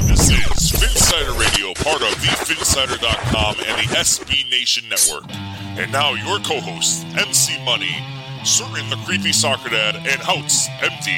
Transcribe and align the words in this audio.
This 0.00 0.28
is 0.28 0.72
Phinsider 0.72 1.38
Radio, 1.38 1.72
part 1.72 2.02
of 2.02 2.10
the 2.20 2.28
Phinsider.com 2.44 3.56
and 3.66 3.78
the 3.78 3.94
SB 3.96 4.48
Nation 4.50 4.84
Network. 4.90 5.24
And 5.78 5.90
now 5.90 6.12
your 6.12 6.38
co-hosts, 6.40 7.02
MC 7.16 7.64
Money, 7.64 8.04
Sutton 8.44 8.90
the 8.90 8.96
Creepy 9.06 9.32
Soccer 9.32 9.70
Dad, 9.70 9.96
and 9.96 10.20
Houtz 10.20 10.66
MD. 10.80 11.08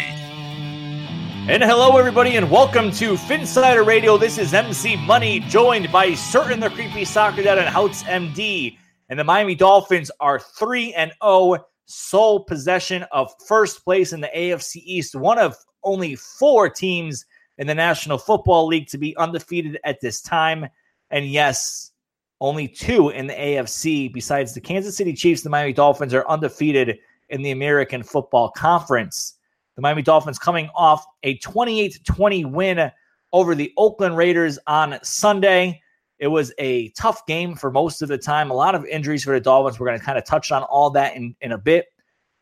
And 1.48 1.60
hello, 1.64 1.98
everybody, 1.98 2.36
and 2.36 2.48
welcome 2.48 2.92
to 2.92 3.14
Phinsider 3.14 3.84
Radio. 3.84 4.16
This 4.16 4.38
is 4.38 4.54
MC 4.54 4.94
Money, 4.94 5.40
joined 5.40 5.90
by 5.90 6.14
Sutton 6.14 6.60
the 6.60 6.70
Creepy 6.70 7.04
Soccer 7.04 7.42
Dad 7.42 7.58
and 7.58 7.74
Houtz 7.74 8.04
MD. 8.04 8.78
And 9.08 9.18
the 9.18 9.24
Miami 9.24 9.56
Dolphins 9.56 10.08
are 10.20 10.38
3 10.38 10.94
and 10.94 11.10
0, 11.20 11.56
sole 11.86 12.44
possession 12.44 13.04
of 13.10 13.34
first 13.48 13.82
place 13.82 14.12
in 14.12 14.20
the 14.20 14.30
AFC 14.36 14.76
East, 14.84 15.16
one 15.16 15.38
of 15.40 15.56
only 15.82 16.14
four 16.14 16.70
teams 16.70 17.24
in 17.58 17.66
the 17.66 17.74
National 17.74 18.18
Football 18.18 18.66
League 18.66 18.88
to 18.88 18.98
be 18.98 19.16
undefeated 19.16 19.78
at 19.84 20.00
this 20.00 20.20
time. 20.20 20.66
And 21.10 21.26
yes, 21.26 21.92
only 22.40 22.68
two 22.68 23.10
in 23.10 23.26
the 23.26 23.34
AFC, 23.34 24.12
besides 24.12 24.54
the 24.54 24.60
Kansas 24.60 24.96
City 24.96 25.12
Chiefs, 25.12 25.42
the 25.42 25.50
Miami 25.50 25.72
Dolphins 25.72 26.14
are 26.14 26.26
undefeated 26.28 26.98
in 27.28 27.42
the 27.42 27.50
American 27.50 28.02
Football 28.02 28.50
Conference. 28.50 29.34
The 29.76 29.82
Miami 29.82 30.02
Dolphins 30.02 30.38
coming 30.38 30.70
off 30.74 31.04
a 31.22 31.36
28 31.38 32.04
20 32.04 32.44
win 32.46 32.90
over 33.32 33.54
the 33.54 33.72
Oakland 33.76 34.16
Raiders 34.16 34.58
on 34.66 34.98
Sunday. 35.02 35.82
It 36.18 36.28
was 36.28 36.52
a 36.58 36.88
tough 36.90 37.26
game 37.26 37.54
for 37.54 37.70
most 37.70 38.02
of 38.02 38.08
the 38.08 38.18
time. 38.18 38.50
A 38.50 38.54
lot 38.54 38.74
of 38.74 38.84
injuries 38.86 39.24
for 39.24 39.34
the 39.34 39.40
Dolphins. 39.40 39.78
We're 39.78 39.86
going 39.86 39.98
to 39.98 40.04
kind 40.04 40.18
of 40.18 40.24
touch 40.24 40.50
on 40.50 40.62
all 40.64 40.90
that 40.90 41.14
in, 41.14 41.34
in 41.40 41.52
a 41.52 41.58
bit. 41.58 41.86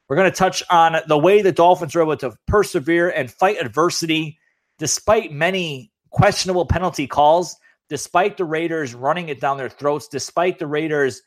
We're 0.08 0.16
going 0.16 0.30
to 0.30 0.36
touch 0.36 0.62
on 0.70 0.96
the 1.08 1.18
way 1.18 1.42
the 1.42 1.52
Dolphins 1.52 1.94
were 1.94 2.02
able 2.02 2.16
to 2.18 2.34
persevere 2.46 3.10
and 3.10 3.30
fight 3.30 3.60
adversity 3.60 4.38
despite 4.78 5.32
many 5.32 5.92
questionable 6.10 6.66
penalty 6.66 7.06
calls, 7.06 7.56
despite 7.88 8.36
the 8.36 8.44
Raiders 8.44 8.94
running 8.94 9.28
it 9.28 9.40
down 9.40 9.56
their 9.56 9.68
throats, 9.68 10.08
despite 10.08 10.58
the 10.58 10.66
Raiders 10.66 11.22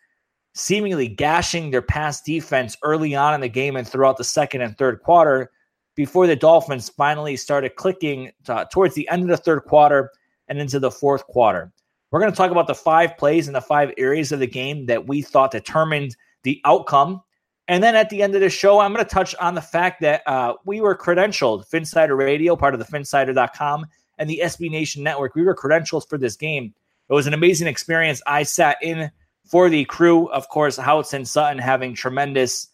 seemingly 0.56 1.08
gashing 1.08 1.72
their 1.72 1.82
pass 1.82 2.22
defense 2.22 2.76
early 2.84 3.16
on 3.16 3.34
in 3.34 3.42
the 3.42 3.50
game 3.50 3.76
and 3.76 3.88
throughout 3.88 4.18
the 4.18 4.24
second 4.24 4.62
and 4.62 4.78
third 4.78 5.02
quarter 5.02 5.52
before 5.96 6.28
the 6.28 6.36
Dolphins 6.36 6.90
finally 6.90 7.36
started 7.36 7.76
clicking 7.76 8.32
to, 8.46 8.68
towards 8.72 8.96
the 8.96 9.08
end 9.10 9.24
of 9.24 9.30
the 9.30 9.38
third 9.38 9.62
quarter 9.66 10.10
and 10.48 10.60
into 10.60 10.80
the 10.80 10.92
fourth 10.92 11.26
quarter. 11.28 11.72
We're 12.12 12.20
going 12.20 12.32
to 12.32 12.38
talk 12.38 12.52
about 12.52 12.68
the 12.68 12.76
five 12.76 13.18
plays 13.18 13.48
and 13.48 13.56
the 13.56 13.62
five 13.62 13.94
areas 13.98 14.32
of 14.32 14.40
the 14.40 14.48
game 14.48 14.88
that 14.88 15.08
we 15.08 15.22
thought 15.22 15.52
determined 15.52 16.16
the 16.44 16.60
outcome. 16.66 17.22
And 17.70 17.84
then 17.84 17.96
at 17.96 18.10
the 18.10 18.24
end 18.24 18.34
of 18.34 18.42
the 18.42 18.50
show, 18.50 18.80
I'm 18.80 18.92
going 18.92 19.06
to 19.06 19.10
touch 19.10 19.36
on 19.36 19.54
the 19.54 19.62
fact 19.62 20.02
that 20.02 20.24
uh, 20.28 20.56
we 20.66 20.82
were 20.82 20.98
credentialed, 20.98 21.70
Phinsider 21.70 22.18
Radio, 22.18 22.56
part 22.56 22.74
of 22.74 22.80
the 22.80 22.86
Phinsider.com 22.86 23.86
and 24.18 24.28
the 24.28 24.42
SB 24.44 24.72
Nation 24.72 25.04
Network. 25.04 25.36
We 25.36 25.44
were 25.44 25.56
credentialed 25.56 26.10
for 26.10 26.18
this 26.18 26.36
game. 26.36 26.74
It 27.10 27.14
was 27.14 27.28
an 27.28 27.36
amazing 27.36 27.68
experience. 27.68 28.24
I 28.26 28.42
sat 28.42 28.78
in 28.82 29.12
for 29.46 29.70
the 29.70 29.86
crew, 29.86 30.32
of 30.32 30.50
course, 30.50 30.80
Houtz 30.80 31.14
and 31.14 31.28
Sutton 31.28 31.60
having 31.60 31.94
tremendous 31.94 32.70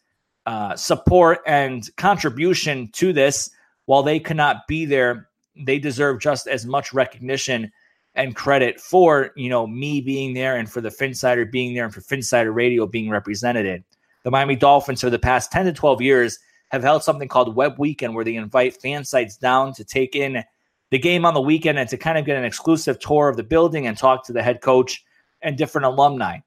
uh, 0.46 0.78
support 0.78 1.40
and 1.46 1.94
contribution 1.98 2.88
to 2.94 3.12
this. 3.12 3.50
While 3.88 4.03
they 4.03 4.22
could 4.22 4.38
not 4.38 4.66
be 4.66 4.86
there, 4.86 5.28
they 5.58 5.78
deserve 5.78 6.22
just 6.22 6.48
as 6.48 6.66
much 6.66 6.94
recognition 6.94 7.69
and 8.16 8.34
credit 8.34 8.80
for 8.80 9.31
you 9.36 9.50
know 9.50 9.68
me 9.68 10.00
being 10.00 10.34
there 10.34 10.56
and 10.56 10.72
for 10.72 10.80
the 10.80 10.88
Phinsider 10.88 11.52
being 11.52 11.75
there 11.75 11.84
and 11.84 11.94
for 11.94 12.00
Phinsider 12.00 12.56
Radio 12.56 12.88
being 12.88 13.09
represented. 13.09 13.84
The 14.25 14.31
Miami 14.31 14.56
Dolphins 14.56 15.02
for 15.02 15.12
the 15.12 15.19
past 15.19 15.52
10 15.52 15.68
to 15.68 15.72
12 15.72 16.02
years 16.02 16.40
have 16.69 16.81
held 16.81 17.03
something 17.03 17.28
called 17.28 17.56
Web 17.56 17.75
Weekend 17.78 18.16
where 18.16 18.25
they 18.25 18.36
invite 18.36 18.75
fan 18.81 19.06
sites 19.06 19.38
down 19.38 19.72
to 19.74 19.84
take 19.84 20.16
in 20.16 20.44
the 20.90 20.97
game 20.97 21.25
on 21.25 21.36
the 21.36 21.41
weekend 21.41 21.78
and 21.78 21.88
to 21.90 21.96
kind 21.96 22.18
of 22.18 22.25
get 22.25 22.36
an 22.36 22.44
exclusive 22.44 22.97
tour 22.97 23.30
of 23.30 23.38
the 23.38 23.44
building 23.44 23.86
and 23.86 23.96
talk 23.96 24.25
to 24.25 24.34
the 24.34 24.41
head 24.41 24.62
coach 24.62 25.06
and 25.44 25.59
different 25.59 25.86
alumni. 25.86 26.40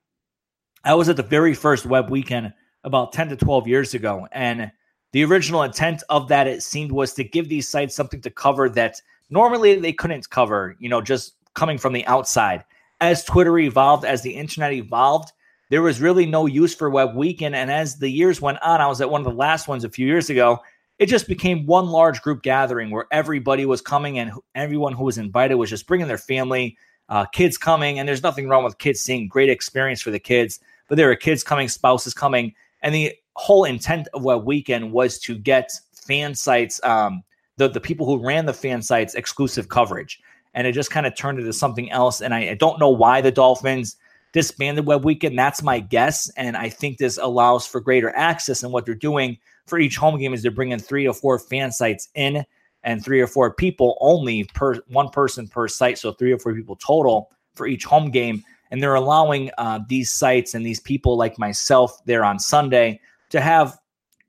I 0.82 0.96
was 0.96 1.08
at 1.08 1.16
the 1.16 1.22
very 1.22 1.54
first 1.54 1.86
Web 1.86 2.10
Weekend 2.10 2.52
about 2.82 3.12
10 3.12 3.28
to 3.28 3.36
12 3.36 3.68
years 3.68 3.94
ago 3.94 4.26
and 4.32 4.72
the 5.12 5.24
original 5.24 5.62
intent 5.62 6.02
of 6.10 6.26
that 6.28 6.48
it 6.48 6.64
seemed 6.64 6.90
was 6.90 7.14
to 7.14 7.22
give 7.22 7.48
these 7.48 7.68
sites 7.68 7.94
something 7.94 8.20
to 8.22 8.30
cover 8.30 8.68
that 8.70 9.00
normally 9.30 9.78
they 9.78 9.92
couldn't 9.92 10.28
cover, 10.30 10.74
you 10.80 10.88
know, 10.88 11.00
just 11.00 11.34
coming 11.54 11.78
from 11.78 11.92
the 11.92 12.04
outside. 12.06 12.64
As 13.00 13.22
Twitter 13.22 13.56
evolved, 13.56 14.04
as 14.04 14.22
the 14.22 14.34
internet 14.34 14.72
evolved, 14.72 15.30
there 15.70 15.82
was 15.82 16.00
really 16.00 16.26
no 16.26 16.46
use 16.46 16.74
for 16.74 16.88
Web 16.88 17.14
Weekend. 17.14 17.54
And 17.54 17.70
as 17.70 17.96
the 17.96 18.08
years 18.08 18.40
went 18.40 18.58
on, 18.62 18.80
I 18.80 18.86
was 18.86 19.00
at 19.00 19.10
one 19.10 19.20
of 19.20 19.26
the 19.26 19.32
last 19.32 19.68
ones 19.68 19.84
a 19.84 19.90
few 19.90 20.06
years 20.06 20.30
ago. 20.30 20.60
It 20.98 21.06
just 21.06 21.28
became 21.28 21.66
one 21.66 21.88
large 21.88 22.22
group 22.22 22.42
gathering 22.42 22.90
where 22.90 23.06
everybody 23.12 23.66
was 23.66 23.80
coming 23.80 24.18
and 24.18 24.32
everyone 24.54 24.94
who 24.94 25.04
was 25.04 25.18
invited 25.18 25.54
was 25.54 25.70
just 25.70 25.86
bringing 25.86 26.08
their 26.08 26.18
family, 26.18 26.76
uh, 27.08 27.26
kids 27.26 27.56
coming. 27.56 27.98
And 27.98 28.08
there's 28.08 28.22
nothing 28.22 28.48
wrong 28.48 28.64
with 28.64 28.78
kids 28.78 29.00
seeing 29.00 29.28
great 29.28 29.50
experience 29.50 30.00
for 30.00 30.10
the 30.10 30.18
kids, 30.18 30.58
but 30.88 30.96
there 30.96 31.06
were 31.06 31.16
kids 31.16 31.44
coming, 31.44 31.68
spouses 31.68 32.14
coming. 32.14 32.54
And 32.82 32.94
the 32.94 33.14
whole 33.34 33.64
intent 33.64 34.08
of 34.14 34.24
Web 34.24 34.44
Weekend 34.44 34.92
was 34.92 35.18
to 35.20 35.38
get 35.38 35.70
fan 35.92 36.34
sites, 36.34 36.82
um, 36.82 37.22
the, 37.58 37.68
the 37.68 37.80
people 37.80 38.06
who 38.06 38.24
ran 38.24 38.46
the 38.46 38.54
fan 38.54 38.82
sites, 38.82 39.14
exclusive 39.14 39.68
coverage 39.68 40.20
and 40.54 40.66
it 40.66 40.72
just 40.72 40.90
kind 40.90 41.06
of 41.06 41.14
turned 41.14 41.38
into 41.38 41.52
something 41.52 41.90
else. 41.90 42.20
And 42.20 42.34
I, 42.34 42.50
I 42.50 42.54
don't 42.54 42.80
know 42.80 42.90
why 42.90 43.20
the 43.20 43.30
Dolphins 43.30 43.96
disbanded 44.32 44.86
Web 44.86 45.04
Weekend. 45.04 45.38
That's 45.38 45.62
my 45.62 45.80
guess, 45.80 46.30
and 46.36 46.56
I 46.56 46.68
think 46.68 46.98
this 46.98 47.18
allows 47.18 47.66
for 47.66 47.80
greater 47.80 48.14
access. 48.14 48.62
And 48.62 48.72
what 48.72 48.86
they're 48.86 48.94
doing 48.94 49.38
for 49.66 49.78
each 49.78 49.96
home 49.96 50.18
game 50.18 50.34
is 50.34 50.42
they're 50.42 50.50
bringing 50.50 50.78
three 50.78 51.06
or 51.06 51.14
four 51.14 51.38
fan 51.38 51.72
sites 51.72 52.08
in, 52.14 52.44
and 52.84 53.04
three 53.04 53.20
or 53.20 53.26
four 53.26 53.52
people 53.52 53.96
only 54.00 54.44
per 54.54 54.76
one 54.88 55.08
person 55.08 55.48
per 55.48 55.68
site, 55.68 55.98
so 55.98 56.12
three 56.12 56.32
or 56.32 56.38
four 56.38 56.54
people 56.54 56.76
total 56.76 57.30
for 57.54 57.66
each 57.66 57.84
home 57.84 58.10
game. 58.10 58.44
And 58.70 58.82
they're 58.82 58.94
allowing 58.94 59.50
uh, 59.58 59.80
these 59.88 60.10
sites 60.10 60.54
and 60.54 60.64
these 60.64 60.80
people 60.80 61.16
like 61.16 61.38
myself 61.38 62.04
there 62.04 62.24
on 62.24 62.38
Sunday 62.38 63.00
to 63.30 63.40
have 63.40 63.78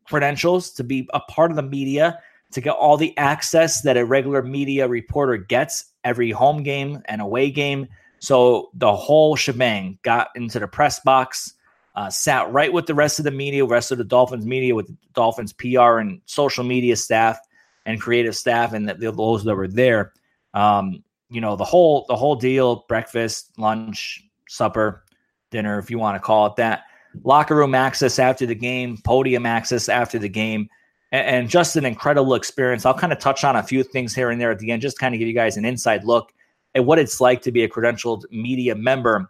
credentials 0.06 0.72
to 0.72 0.84
be 0.84 1.08
a 1.14 1.20
part 1.20 1.52
of 1.52 1.58
the 1.58 1.64
media 1.64 2.20
to 2.52 2.62
get 2.62 2.72
all 2.72 2.98
the 2.98 3.16
access 3.18 3.82
that 3.82 3.98
a 3.98 4.06
regular 4.06 4.42
media 4.42 4.88
reporter 4.88 5.38
gets 5.38 5.92
every 6.04 6.32
home 6.32 6.64
game 6.64 7.02
and 7.06 7.22
away 7.22 7.52
game. 7.52 7.88
So 8.20 8.70
the 8.74 8.94
whole 8.94 9.36
shebang 9.36 9.98
got 10.04 10.30
into 10.36 10.60
the 10.60 10.68
press 10.68 11.00
box, 11.00 11.54
uh, 11.96 12.10
sat 12.10 12.52
right 12.52 12.72
with 12.72 12.86
the 12.86 12.94
rest 12.94 13.20
of 13.20 13.26
the 13.26 13.32
media, 13.32 13.66
rest 13.66 13.92
of 13.92 13.98
the 13.98 14.04
Dolphins 14.04 14.46
media, 14.46 14.76
with 14.76 14.88
the 14.88 14.98
Dolphins 15.14 15.54
PR 15.54 15.98
and 16.00 16.22
social 16.26 16.64
media 16.64 16.96
staff 16.96 17.40
and 17.86 18.00
creative 18.00 18.36
staff, 18.36 18.74
and 18.74 18.88
the, 18.88 19.12
those 19.12 19.44
that 19.44 19.56
were 19.56 19.68
there. 19.68 20.14
Um, 20.54 21.04
you 21.30 21.42
know 21.42 21.56
the 21.56 21.64
whole 21.64 22.06
the 22.08 22.16
whole 22.16 22.36
deal: 22.36 22.86
breakfast, 22.88 23.52
lunch, 23.58 24.24
supper, 24.48 25.04
dinner, 25.52 25.80
if 25.80 25.90
you 25.90 26.00
want 26.00 26.16
to 26.16 26.20
call 26.20 26.48
it 26.48 26.56
that. 26.58 26.84
Locker 27.24 27.56
room 27.56 27.74
access 27.74 28.20
after 28.20 28.46
the 28.46 28.56
game, 28.56 28.98
podium 29.04 29.46
access 29.46 29.90
after 29.90 30.20
the 30.20 30.30
game 30.30 30.70
and, 31.12 31.26
and 31.26 31.50
just 31.50 31.76
an 31.76 31.86
incredible 31.86 32.36
experience. 32.36 32.86
I'll 32.86 32.94
kind 32.94 33.14
of 33.14 33.20
touch 33.20 33.44
on 33.44 33.56
a 33.56 33.64
few 33.64 33.84
things 33.84 34.14
here 34.14 34.30
and 34.30 34.40
there 34.40 34.52
at 34.52 34.60
the 34.60 34.72
end, 34.72 34.82
just 34.82 35.00
kind 35.00 35.16
of 35.16 35.20
give 35.20 35.28
you 35.28 35.34
guys 35.34 35.58
an 35.58 35.66
inside 35.66 36.04
look 36.04 36.32
at 36.76 36.86
what 36.86 37.00
it's 37.00 37.20
like 37.22 37.42
to 37.44 37.52
be 37.52 37.64
a 37.64 37.70
credentialed 37.70 38.24
media 38.32 38.76
member. 38.76 39.30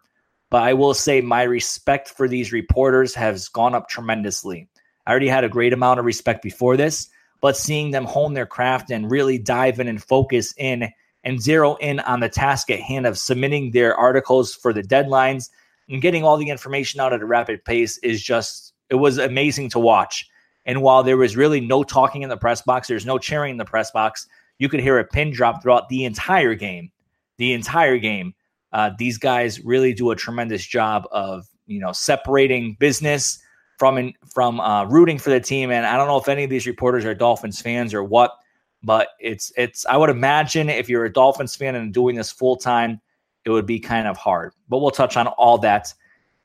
But 0.49 0.63
I 0.63 0.73
will 0.73 0.93
say 0.93 1.21
my 1.21 1.43
respect 1.43 2.09
for 2.09 2.27
these 2.27 2.51
reporters 2.51 3.13
has 3.15 3.47
gone 3.49 3.75
up 3.75 3.87
tremendously. 3.89 4.67
I 5.05 5.11
already 5.11 5.27
had 5.27 5.43
a 5.43 5.49
great 5.49 5.73
amount 5.73 5.99
of 5.99 6.05
respect 6.05 6.41
before 6.41 6.77
this, 6.77 7.09
but 7.41 7.57
seeing 7.57 7.91
them 7.91 8.05
hone 8.05 8.33
their 8.33 8.45
craft 8.45 8.91
and 8.91 9.09
really 9.09 9.37
dive 9.37 9.79
in 9.79 9.87
and 9.87 10.01
focus 10.01 10.53
in 10.57 10.91
and 11.23 11.41
zero 11.41 11.75
in 11.75 11.99
on 12.01 12.19
the 12.19 12.29
task 12.29 12.69
at 12.71 12.79
hand 12.79 13.05
of 13.05 13.17
submitting 13.17 13.71
their 13.71 13.95
articles 13.95 14.55
for 14.55 14.71
the 14.73 14.83
deadlines 14.83 15.49
and 15.89 16.01
getting 16.01 16.23
all 16.23 16.37
the 16.37 16.49
information 16.49 16.99
out 16.99 17.13
at 17.13 17.21
a 17.21 17.25
rapid 17.25 17.65
pace 17.65 17.97
is 17.99 18.21
just, 18.21 18.73
it 18.89 18.95
was 18.95 19.17
amazing 19.17 19.69
to 19.71 19.79
watch. 19.79 20.29
And 20.65 20.81
while 20.81 21.03
there 21.03 21.17
was 21.17 21.35
really 21.35 21.59
no 21.59 21.83
talking 21.83 22.21
in 22.21 22.29
the 22.29 22.37
press 22.37 22.61
box, 22.61 22.87
there's 22.87 23.05
no 23.05 23.17
cheering 23.17 23.51
in 23.51 23.57
the 23.57 23.65
press 23.65 23.91
box, 23.91 24.27
you 24.59 24.69
could 24.69 24.81
hear 24.81 24.99
a 24.99 25.05
pin 25.05 25.31
drop 25.31 25.63
throughout 25.63 25.89
the 25.89 26.05
entire 26.05 26.53
game. 26.53 26.91
The 27.39 27.53
entire 27.53 27.97
game. 27.97 28.35
Uh, 28.71 28.91
these 28.99 29.17
guys 29.17 29.65
really 29.65 29.93
do 29.95 30.11
a 30.11 30.15
tremendous 30.15 30.63
job 30.63 31.07
of 31.11 31.47
you 31.65 31.79
know 31.79 31.91
separating 31.91 32.75
business 32.79 33.39
from 33.79 34.11
from 34.31 34.59
uh, 34.59 34.83
rooting 34.83 35.17
for 35.17 35.31
the 35.31 35.39
team. 35.39 35.71
And 35.71 35.85
I 35.85 35.97
don't 35.97 36.07
know 36.07 36.17
if 36.17 36.27
any 36.27 36.43
of 36.43 36.49
these 36.49 36.67
reporters 36.67 37.05
are 37.05 37.15
Dolphins 37.15 37.61
fans 37.61 37.93
or 37.93 38.03
what, 38.03 38.35
But 38.83 39.09
it's 39.19 39.51
it's 39.57 39.85
I 39.85 39.97
would 39.97 40.09
imagine 40.09 40.69
if 40.69 40.89
you're 40.89 41.05
a 41.05 41.11
Dolphins 41.11 41.55
fan 41.55 41.75
and 41.75 41.93
doing 41.93 42.15
this 42.15 42.31
full 42.31 42.55
time, 42.55 43.01
it 43.45 43.49
would 43.49 43.65
be 43.65 43.79
kind 43.79 44.07
of 44.07 44.17
hard. 44.17 44.53
But 44.67 44.79
we'll 44.79 44.91
touch 44.91 45.17
on 45.17 45.27
all 45.27 45.57
that 45.59 45.93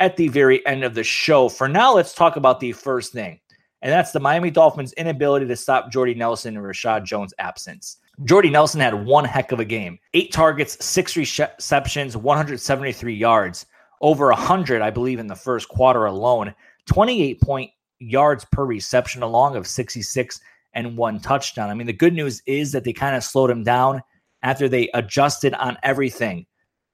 at 0.01 0.17
the 0.17 0.29
very 0.29 0.65
end 0.67 0.85
of 0.85 0.95
the 0.95 1.05
show. 1.05 1.49
For 1.49 1.69
now, 1.69 1.95
let's 1.95 2.15
talk 2.15 2.37
about 2.37 2.61
the 2.61 2.73
first 2.73 3.13
thing, 3.13 3.41
and 3.83 3.93
that's 3.93 4.13
the 4.13 4.21
Miami 4.21 4.51
Dolphins' 4.51 4.93
inability 4.95 5.47
to 5.47 5.57
stop 5.57 5.91
Jordy 5.91 6.15
Nelson 6.15 6.57
and 6.57 6.65
Reshad 6.65 7.05
Jones' 7.05 7.35
absence. 7.39 7.99
Jordy 8.23 8.51
Nelson 8.51 8.81
had 8.81 9.05
one 9.05 9.25
heck 9.25 9.51
of 9.51 9.61
a 9.61 9.65
game 9.65 9.99
eight 10.13 10.33
targets, 10.33 10.83
six 10.85 11.17
receptions, 11.17 12.17
173 12.17 13.15
yards, 13.15 13.67
over 14.01 14.29
100, 14.29 14.83
I 14.83 14.91
believe, 14.91 15.19
in 15.19 15.27
the 15.27 15.35
first 15.35 15.69
quarter 15.69 16.07
alone, 16.07 16.55
28 16.87 17.41
point 17.41 17.71
yards 17.99 18.45
per 18.53 18.65
reception, 18.65 19.23
along 19.23 19.57
of 19.57 19.67
66 19.67 20.41
and 20.75 20.97
one 20.97 21.21
touchdown. 21.21 21.71
I 21.71 21.75
mean, 21.75 21.87
the 21.87 21.93
good 21.93 22.13
news 22.13 22.43
is 22.47 22.73
that 22.73 22.85
they 22.85 22.93
kind 22.93 23.17
of 23.17 23.25
slowed 23.25 23.51
him 23.51 23.65
down 23.65 24.03
after 24.43 24.69
they 24.69 24.91
adjusted 24.95 25.55
on 25.55 25.79
everything. 25.83 26.47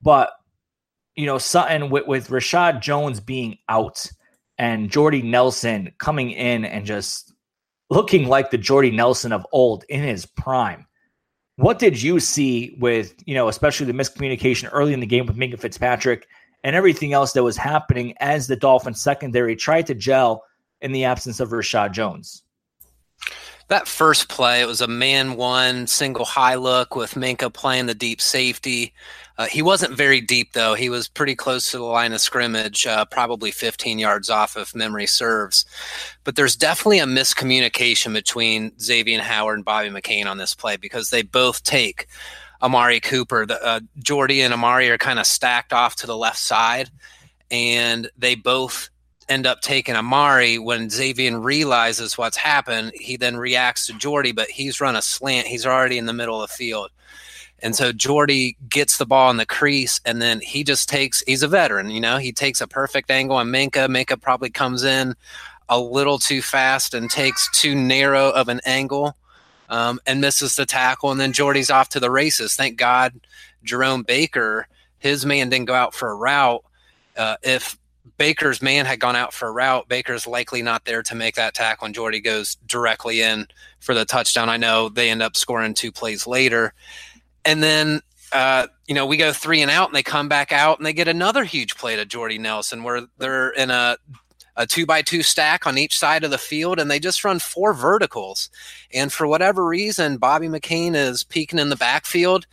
But, 0.02 0.30
you 1.16 1.26
know, 1.26 1.38
something 1.38 1.90
with, 1.90 2.06
with 2.06 2.28
Reshad 2.28 2.80
Jones 2.80 3.20
being 3.20 3.58
out 3.68 4.06
and 4.58 4.90
Jordy 4.90 5.22
Nelson 5.22 5.92
coming 5.98 6.30
in 6.30 6.64
and 6.64 6.86
just 6.86 7.32
looking 7.88 8.28
like 8.28 8.50
the 8.50 8.58
Jordy 8.58 8.90
Nelson 8.90 9.32
of 9.32 9.46
old 9.52 9.84
in 9.88 10.02
his 10.02 10.26
prime. 10.26 10.86
What 11.60 11.78
did 11.78 12.00
you 12.00 12.20
see 12.20 12.74
with, 12.78 13.14
you 13.26 13.34
know, 13.34 13.48
especially 13.48 13.84
the 13.84 13.92
miscommunication 13.92 14.70
early 14.72 14.94
in 14.94 15.00
the 15.00 15.06
game 15.06 15.26
with 15.26 15.36
Minkah 15.36 15.60
Fitzpatrick 15.60 16.26
and 16.64 16.74
everything 16.74 17.12
else 17.12 17.32
that 17.32 17.42
was 17.42 17.58
happening 17.58 18.14
as 18.18 18.46
the 18.46 18.56
Dolphins 18.56 19.02
secondary 19.02 19.56
tried 19.56 19.86
to 19.88 19.94
gel 19.94 20.42
in 20.80 20.92
the 20.92 21.04
absence 21.04 21.38
of 21.38 21.50
Reshad 21.50 21.92
Jones? 21.92 22.44
that 23.70 23.86
first 23.86 24.28
play, 24.28 24.60
it 24.60 24.66
was 24.66 24.80
a 24.80 24.88
man 24.88 25.36
one 25.36 25.86
single 25.86 26.24
high 26.24 26.56
look 26.56 26.96
with 26.96 27.14
Minkah 27.14 27.52
playing 27.52 27.86
the 27.86 27.94
deep 27.94 28.20
safety. 28.20 28.92
Uh, 29.40 29.46
he 29.46 29.62
wasn't 29.62 29.96
very 29.96 30.20
deep, 30.20 30.52
though. 30.52 30.74
He 30.74 30.90
was 30.90 31.08
pretty 31.08 31.34
close 31.34 31.70
to 31.70 31.78
the 31.78 31.82
line 31.82 32.12
of 32.12 32.20
scrimmage, 32.20 32.86
uh, 32.86 33.06
probably 33.06 33.50
15 33.50 33.98
yards 33.98 34.28
off, 34.28 34.54
if 34.54 34.74
memory 34.74 35.06
serves. 35.06 35.64
But 36.24 36.36
there's 36.36 36.56
definitely 36.56 36.98
a 36.98 37.06
miscommunication 37.06 38.12
between 38.12 38.72
Xavien 38.72 39.20
Howard 39.20 39.56
and 39.56 39.64
Bobby 39.64 39.88
McCain 39.88 40.26
on 40.26 40.36
this 40.36 40.54
play 40.54 40.76
because 40.76 41.08
they 41.08 41.22
both 41.22 41.62
take 41.62 42.06
Amari 42.60 43.00
Cooper. 43.00 43.46
The, 43.46 43.64
uh, 43.64 43.80
Jordy 43.98 44.42
and 44.42 44.52
Amari 44.52 44.90
are 44.90 44.98
kind 44.98 45.18
of 45.18 45.24
stacked 45.24 45.72
off 45.72 45.96
to 45.96 46.06
the 46.06 46.18
left 46.18 46.38
side, 46.38 46.90
and 47.50 48.10
they 48.18 48.34
both 48.34 48.90
end 49.26 49.46
up 49.46 49.62
taking 49.62 49.96
Amari 49.96 50.58
when 50.58 50.88
Xavien 50.88 51.42
realizes 51.42 52.18
what's 52.18 52.36
happened. 52.36 52.92
He 52.94 53.16
then 53.16 53.38
reacts 53.38 53.86
to 53.86 53.94
Jordy, 53.94 54.32
but 54.32 54.50
he's 54.50 54.82
run 54.82 54.96
a 54.96 55.02
slant. 55.02 55.46
He's 55.46 55.64
already 55.64 55.96
in 55.96 56.04
the 56.04 56.12
middle 56.12 56.42
of 56.42 56.50
the 56.50 56.54
field. 56.54 56.90
And 57.62 57.76
so 57.76 57.92
Jordy 57.92 58.56
gets 58.68 58.96
the 58.96 59.06
ball 59.06 59.30
in 59.30 59.36
the 59.36 59.46
crease, 59.46 60.00
and 60.04 60.20
then 60.20 60.40
he 60.40 60.64
just 60.64 60.88
takes. 60.88 61.22
He's 61.26 61.42
a 61.42 61.48
veteran, 61.48 61.90
you 61.90 62.00
know. 62.00 62.18
He 62.18 62.32
takes 62.32 62.60
a 62.60 62.66
perfect 62.66 63.10
angle 63.10 63.36
on 63.36 63.48
Minkah. 63.48 63.88
Minkah 63.88 64.20
probably 64.20 64.50
comes 64.50 64.82
in 64.84 65.14
a 65.68 65.78
little 65.78 66.18
too 66.18 66.42
fast 66.42 66.94
and 66.94 67.10
takes 67.10 67.48
too 67.52 67.74
narrow 67.74 68.30
of 68.30 68.48
an 68.48 68.60
angle, 68.64 69.16
um, 69.68 70.00
and 70.06 70.20
misses 70.20 70.56
the 70.56 70.66
tackle. 70.66 71.10
And 71.10 71.20
then 71.20 71.32
Jordy's 71.32 71.70
off 71.70 71.88
to 71.90 72.00
the 72.00 72.10
races. 72.10 72.56
Thank 72.56 72.76
God, 72.76 73.20
Jerome 73.62 74.02
Baker, 74.02 74.66
his 74.98 75.24
man 75.24 75.48
didn't 75.48 75.66
go 75.66 75.74
out 75.74 75.94
for 75.94 76.10
a 76.10 76.16
route. 76.16 76.64
Uh, 77.16 77.36
if 77.42 77.76
Baker's 78.20 78.60
man 78.60 78.84
had 78.84 79.00
gone 79.00 79.16
out 79.16 79.32
for 79.32 79.48
a 79.48 79.52
route. 79.52 79.88
Baker's 79.88 80.26
likely 80.26 80.60
not 80.60 80.84
there 80.84 81.02
to 81.02 81.14
make 81.14 81.36
that 81.36 81.54
tackle, 81.54 81.86
and 81.86 81.94
Jordy 81.94 82.20
goes 82.20 82.56
directly 82.66 83.22
in 83.22 83.46
for 83.80 83.94
the 83.94 84.04
touchdown. 84.04 84.50
I 84.50 84.58
know 84.58 84.90
they 84.90 85.08
end 85.08 85.22
up 85.22 85.36
scoring 85.36 85.72
two 85.72 85.90
plays 85.90 86.26
later. 86.26 86.74
And 87.44 87.62
then, 87.62 88.00
uh, 88.32 88.66
you 88.86 88.94
know, 88.94 89.06
we 89.06 89.16
go 89.16 89.32
three 89.32 89.62
and 89.62 89.70
out, 89.70 89.88
and 89.88 89.96
they 89.96 90.02
come 90.02 90.28
back 90.28 90.52
out, 90.52 90.78
and 90.78 90.86
they 90.86 90.92
get 90.92 91.08
another 91.08 91.44
huge 91.44 91.76
play 91.76 91.96
to 91.96 92.04
Jordy 92.04 92.38
Nelson 92.38 92.82
where 92.82 93.02
they're 93.18 93.50
in 93.50 93.70
a 93.70 93.96
a 94.56 94.66
two 94.66 94.84
by 94.84 95.00
two 95.00 95.22
stack 95.22 95.66
on 95.66 95.78
each 95.78 95.98
side 95.98 96.22
of 96.22 96.30
the 96.30 96.36
field, 96.38 96.78
and 96.78 96.90
they 96.90 96.98
just 96.98 97.24
run 97.24 97.38
four 97.38 97.72
verticals. 97.72 98.50
And 98.92 99.12
for 99.12 99.26
whatever 99.26 99.64
reason, 99.64 100.18
Bobby 100.18 100.48
McCain 100.48 100.94
is 100.94 101.24
peeking 101.24 101.58
in 101.58 101.70
the 101.70 101.76
backfield 101.76 102.46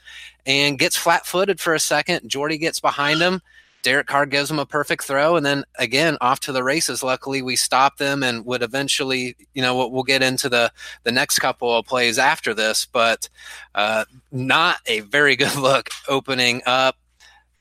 and 0.46 0.80
gets 0.80 0.96
flat 0.96 1.26
footed 1.26 1.60
for 1.60 1.74
a 1.74 1.80
second. 1.80 2.30
Jordy 2.30 2.58
gets 2.58 2.80
behind 2.80 3.20
him 3.20 3.42
Derek 3.88 4.08
Carr 4.08 4.26
gives 4.26 4.50
them 4.50 4.60
a 4.60 4.66
perfect 4.66 5.06
throw, 5.06 5.38
and 5.38 5.46
then 5.46 5.64
again 5.80 6.18
off 6.20 6.42
to 6.42 6.52
the 6.52 6.62
races. 6.62 7.04
Luckily, 7.04 7.42
we 7.42 7.56
stopped 7.56 8.00
them 8.00 8.22
and 8.22 8.46
would 8.46 8.62
eventually, 8.62 9.38
you 9.54 9.62
know, 9.62 9.78
we'll, 9.78 9.92
we'll 9.92 10.04
get 10.04 10.22
into 10.22 10.50
the 10.50 10.74
the 11.04 11.12
next 11.14 11.40
couple 11.40 11.74
of 11.74 11.86
plays 11.86 12.20
after 12.20 12.54
this, 12.54 12.86
but 12.86 13.30
uh, 13.76 14.04
not 14.30 14.80
a 14.88 15.00
very 15.00 15.36
good 15.38 15.56
look 15.56 15.88
opening 16.10 16.62
up. 16.66 16.98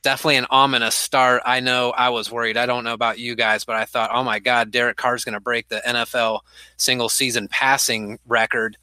Definitely 0.01 0.35
an 0.35 0.47
ominous 0.49 0.95
start. 0.95 1.43
I 1.45 1.61
know 1.61 1.91
I 1.91 2.09
was 2.09 2.29
worried. 2.29 2.57
I 2.57 2.65
don't 2.65 2.83
know 2.83 2.93
about 2.93 3.19
you 3.19 3.33
guys, 3.33 3.63
but 3.63 3.77
I 3.77 3.85
thought, 3.85 4.09
oh 4.13 4.25
my 4.25 4.39
God, 4.39 4.69
Derek 4.69 4.97
Carr's 4.97 5.23
going 5.23 5.31
to 5.31 5.39
break 5.39 5.69
the 5.69 5.81
NFL 5.87 6.41
single 6.75 7.07
season 7.07 7.47
passing 7.47 8.19
record 8.27 8.77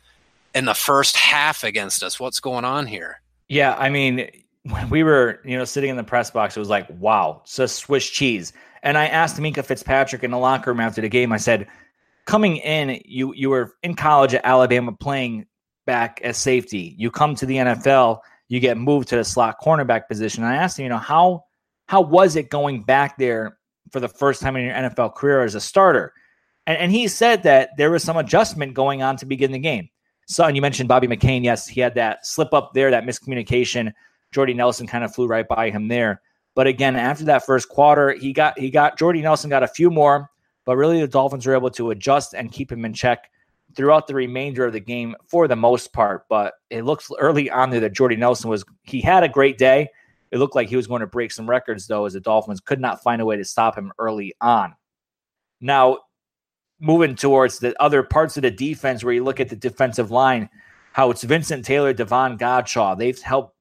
in 0.54 0.64
the 0.64 0.72
first 0.72 1.14
half 1.14 1.62
against 1.62 2.02
us. 2.02 2.18
What's 2.18 2.40
going 2.40 2.64
on 2.64 2.86
here? 2.86 3.20
Yeah, 3.50 3.74
I 3.74 3.90
mean, 3.90 4.30
when 4.64 4.88
we 4.88 5.02
were, 5.02 5.40
you 5.44 5.56
know, 5.56 5.64
sitting 5.64 5.90
in 5.90 5.96
the 5.96 6.04
press 6.04 6.30
box, 6.30 6.56
it 6.56 6.60
was 6.60 6.70
like, 6.70 6.86
wow, 6.98 7.42
it's 7.44 7.58
a 7.58 7.68
Swiss 7.68 8.08
cheese. 8.08 8.52
And 8.82 8.98
I 8.98 9.06
asked 9.06 9.36
Minkah 9.36 9.64
Fitzpatrick 9.64 10.24
in 10.24 10.30
the 10.30 10.38
locker 10.38 10.70
room 10.70 10.80
after 10.80 11.00
the 11.00 11.08
game, 11.08 11.32
I 11.32 11.36
said, 11.36 11.68
coming 12.26 12.56
in, 12.58 13.00
you 13.04 13.34
you 13.34 13.50
were 13.50 13.74
in 13.82 13.94
college 13.94 14.34
at 14.34 14.44
Alabama 14.44 14.92
playing 14.92 15.46
back 15.86 16.20
as 16.22 16.36
safety. 16.36 16.94
You 16.98 17.10
come 17.10 17.34
to 17.36 17.46
the 17.46 17.56
NFL, 17.56 18.20
you 18.48 18.60
get 18.60 18.78
moved 18.78 19.08
to 19.08 19.16
the 19.16 19.24
slot 19.24 19.56
cornerback 19.62 20.08
position. 20.08 20.44
And 20.44 20.52
I 20.52 20.56
asked 20.56 20.78
him, 20.78 20.84
you 20.84 20.88
know, 20.88 20.98
how 20.98 21.44
how 21.86 22.00
was 22.00 22.36
it 22.36 22.48
going 22.48 22.82
back 22.82 23.18
there 23.18 23.58
for 23.90 24.00
the 24.00 24.08
first 24.08 24.40
time 24.40 24.56
in 24.56 24.64
your 24.64 24.74
NFL 24.74 25.14
career 25.14 25.44
as 25.44 25.54
a 25.54 25.60
starter? 25.60 26.12
And, 26.66 26.78
and 26.78 26.92
he 26.92 27.08
said 27.08 27.42
that 27.42 27.70
there 27.76 27.90
was 27.90 28.02
some 28.02 28.16
adjustment 28.16 28.72
going 28.72 29.02
on 29.02 29.16
to 29.18 29.26
begin 29.26 29.52
the 29.52 29.58
game. 29.58 29.90
Son, 30.26 30.54
you 30.54 30.62
mentioned 30.62 30.88
Bobby 30.88 31.06
McCain. 31.06 31.44
Yes, 31.44 31.68
he 31.68 31.82
had 31.82 31.94
that 31.96 32.26
slip 32.26 32.54
up 32.54 32.72
there, 32.72 32.90
that 32.90 33.04
miscommunication 33.04 33.92
Jordy 34.34 34.52
Nelson 34.52 34.86
kind 34.88 35.04
of 35.04 35.14
flew 35.14 35.28
right 35.28 35.46
by 35.46 35.70
him 35.70 35.86
there. 35.86 36.20
But 36.56 36.66
again, 36.66 36.96
after 36.96 37.24
that 37.26 37.46
first 37.46 37.68
quarter, 37.68 38.12
he 38.12 38.32
got 38.32 38.58
he 38.58 38.70
got 38.70 38.98
Jordy 38.98 39.22
Nelson 39.22 39.48
got 39.48 39.62
a 39.62 39.68
few 39.68 39.90
more, 39.90 40.28
but 40.64 40.76
really 40.76 41.00
the 41.00 41.08
Dolphins 41.08 41.46
were 41.46 41.54
able 41.54 41.70
to 41.70 41.90
adjust 41.90 42.34
and 42.34 42.50
keep 42.50 42.70
him 42.70 42.84
in 42.84 42.92
check 42.92 43.30
throughout 43.76 44.06
the 44.06 44.14
remainder 44.14 44.66
of 44.66 44.72
the 44.72 44.80
game 44.80 45.14
for 45.26 45.48
the 45.48 45.56
most 45.56 45.92
part. 45.92 46.26
But 46.28 46.54
it 46.68 46.82
looks 46.82 47.10
early 47.18 47.48
on 47.48 47.70
there 47.70 47.80
that 47.80 47.94
Jordy 47.94 48.16
Nelson 48.16 48.50
was 48.50 48.64
he 48.82 49.00
had 49.00 49.22
a 49.22 49.28
great 49.28 49.56
day. 49.56 49.88
It 50.30 50.38
looked 50.38 50.56
like 50.56 50.68
he 50.68 50.76
was 50.76 50.88
going 50.88 51.00
to 51.00 51.06
break 51.06 51.30
some 51.30 51.48
records 51.48 51.86
though, 51.86 52.06
as 52.06 52.14
the 52.14 52.20
Dolphins 52.20 52.60
could 52.60 52.80
not 52.80 53.02
find 53.02 53.22
a 53.22 53.24
way 53.24 53.36
to 53.36 53.44
stop 53.44 53.78
him 53.78 53.92
early 53.98 54.34
on. 54.40 54.74
Now, 55.60 55.98
moving 56.80 57.14
towards 57.14 57.60
the 57.60 57.80
other 57.80 58.02
parts 58.02 58.36
of 58.36 58.42
the 58.42 58.50
defense, 58.50 59.04
where 59.04 59.14
you 59.14 59.22
look 59.22 59.38
at 59.38 59.48
the 59.48 59.56
defensive 59.56 60.10
line, 60.10 60.50
how 60.92 61.10
it's 61.10 61.22
Vincent 61.22 61.64
Taylor, 61.64 61.92
Davon 61.92 62.36
Godchaux. 62.36 62.98
They've 62.98 63.20
helped 63.20 63.53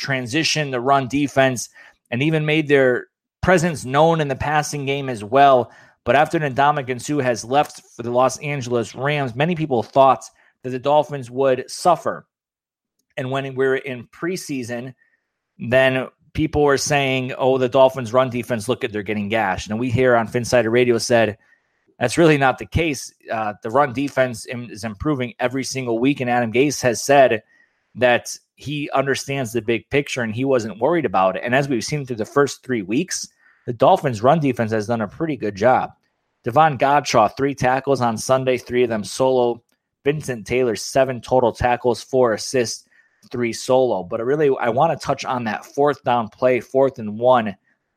transition 0.00 0.70
the 0.70 0.80
run 0.80 1.06
defense 1.06 1.68
and 2.10 2.22
even 2.22 2.44
made 2.44 2.68
their 2.68 3.06
presence 3.42 3.84
known 3.84 4.20
in 4.20 4.28
the 4.28 4.36
passing 4.36 4.86
game 4.86 5.08
as 5.08 5.22
well. 5.22 5.70
But 6.04 6.16
after 6.16 6.38
Ndamukong 6.38 7.00
Suh 7.00 7.18
has 7.18 7.44
left 7.44 7.82
for 7.94 8.02
the 8.02 8.10
Los 8.10 8.38
Angeles 8.38 8.94
Rams, 8.94 9.34
many 9.34 9.54
people 9.54 9.82
thought 9.82 10.24
that 10.62 10.70
the 10.70 10.78
Dolphins 10.78 11.30
would 11.30 11.70
suffer. 11.70 12.26
And 13.16 13.30
when 13.30 13.54
we 13.54 13.66
are 13.66 13.76
in 13.76 14.06
preseason, 14.08 14.94
then 15.58 16.08
people 16.32 16.62
were 16.62 16.78
saying, 16.78 17.32
oh, 17.36 17.58
the 17.58 17.68
Dolphins 17.68 18.12
run 18.12 18.30
defense, 18.30 18.68
look 18.68 18.82
at 18.82 18.92
they're 18.92 19.02
getting 19.02 19.28
gashed. 19.28 19.70
And 19.70 19.78
we 19.78 19.90
here 19.90 20.16
on 20.16 20.26
Phinsider 20.26 20.70
Radio 20.70 20.96
said 20.98 21.36
that's 21.98 22.16
really 22.16 22.38
not 22.38 22.58
the 22.58 22.66
case. 22.66 23.12
Uh, 23.30 23.52
the 23.62 23.70
run 23.70 23.92
defense 23.92 24.46
is 24.46 24.84
improving 24.84 25.34
every 25.38 25.64
single 25.64 25.98
week. 25.98 26.20
And 26.20 26.30
Adam 26.30 26.50
Gase 26.50 26.80
has 26.80 27.02
said 27.02 27.42
that 27.96 28.36
he 28.60 28.90
understands 28.90 29.52
the 29.52 29.62
big 29.62 29.88
picture 29.90 30.22
and 30.22 30.34
he 30.34 30.44
wasn't 30.44 30.78
worried 30.78 31.06
about 31.06 31.36
it. 31.36 31.42
And 31.44 31.54
as 31.54 31.68
we've 31.68 31.84
seen 31.84 32.04
through 32.04 32.16
the 32.16 32.24
first 32.24 32.62
three 32.62 32.82
weeks, 32.82 33.26
the 33.66 33.72
Dolphins' 33.72 34.22
run 34.22 34.38
defense 34.38 34.70
has 34.72 34.86
done 34.86 35.00
a 35.00 35.08
pretty 35.08 35.36
good 35.36 35.54
job. 35.54 35.92
Davon 36.44 36.76
Godchaux, 36.76 37.36
three 37.36 37.54
tackles 37.54 38.00
on 38.00 38.16
Sunday, 38.16 38.58
three 38.58 38.82
of 38.82 38.90
them 38.90 39.04
solo. 39.04 39.62
Vincent 40.04 40.46
Taylor, 40.46 40.76
seven 40.76 41.20
total 41.20 41.52
tackles, 41.52 42.02
four 42.02 42.32
assists, 42.34 42.86
three 43.30 43.52
solo. 43.52 44.02
But 44.02 44.24
really, 44.24 44.50
I 44.60 44.68
want 44.70 44.98
to 44.98 45.06
touch 45.06 45.24
on 45.24 45.44
that 45.44 45.64
fourth 45.64 46.02
down 46.04 46.28
play, 46.28 46.60
fourth 46.60 46.98
and 46.98 47.18
one 47.18 47.54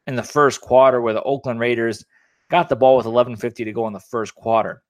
in 0.07 0.15
the 0.15 0.23
first 0.23 0.61
quarter, 0.61 1.01
where 1.01 1.13
the 1.13 1.23
Oakland 1.23 1.59
Raiders 1.59 2.05
got 2.49 2.67
the 2.67 2.75
ball 2.75 2.97
with 2.97 3.05
11:50 3.05 3.63
to 3.63 3.71
go 3.71 3.87
in 3.87 3.93
the 3.93 3.99
first 3.99 4.35
quarter 4.35 4.81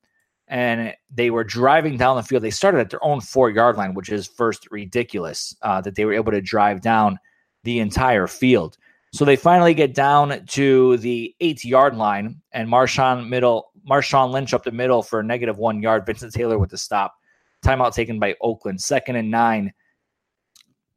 and 0.48 0.94
they 1.14 1.30
were 1.30 1.44
driving 1.44 1.98
down 1.98 2.16
the 2.16 2.24
field. 2.24 2.44
They 2.44 2.52
started 2.52 2.80
at 2.80 2.90
their 2.90 3.04
own 3.04 3.22
four 3.22 3.50
yard 3.50 3.78
line, 3.78 3.94
which 3.94 4.10
is 4.10 4.28
first 4.28 4.70
ridiculous 4.72 5.56
uh, 5.62 5.82
that 5.82 5.96
they 5.96 6.06
were 6.06 6.14
able 6.14 6.32
to 6.32 6.42
drive 6.42 6.82
down 6.82 7.20
the 7.64 7.80
entire 7.80 8.28
field. 8.28 8.78
So 9.14 9.26
they 9.26 9.36
finally 9.36 9.74
get 9.74 9.94
down 9.94 10.46
to 10.48 10.98
the 10.98 11.36
eight 11.40 11.64
yard 11.64 11.96
line, 11.96 12.42
and 12.52 12.68
Marshawn 12.68 13.30
middle, 13.30 13.72
Marshawn 13.88 14.32
Lynch 14.32 14.54
up 14.54 14.64
the 14.64 14.72
middle 14.72 15.04
for 15.04 15.20
a 15.20 15.24
negative 15.24 15.58
one 15.58 15.82
yard. 15.82 16.06
Vincent 16.06 16.34
Taylor 16.34 16.58
with 16.58 16.72
the 16.72 16.78
stop 16.78 17.16
Timeout 17.64 17.94
taken 17.94 18.20
by 18.20 18.36
Oakland. 18.42 18.82
Second 18.82 19.16
and 19.16 19.32
nine. 19.32 19.74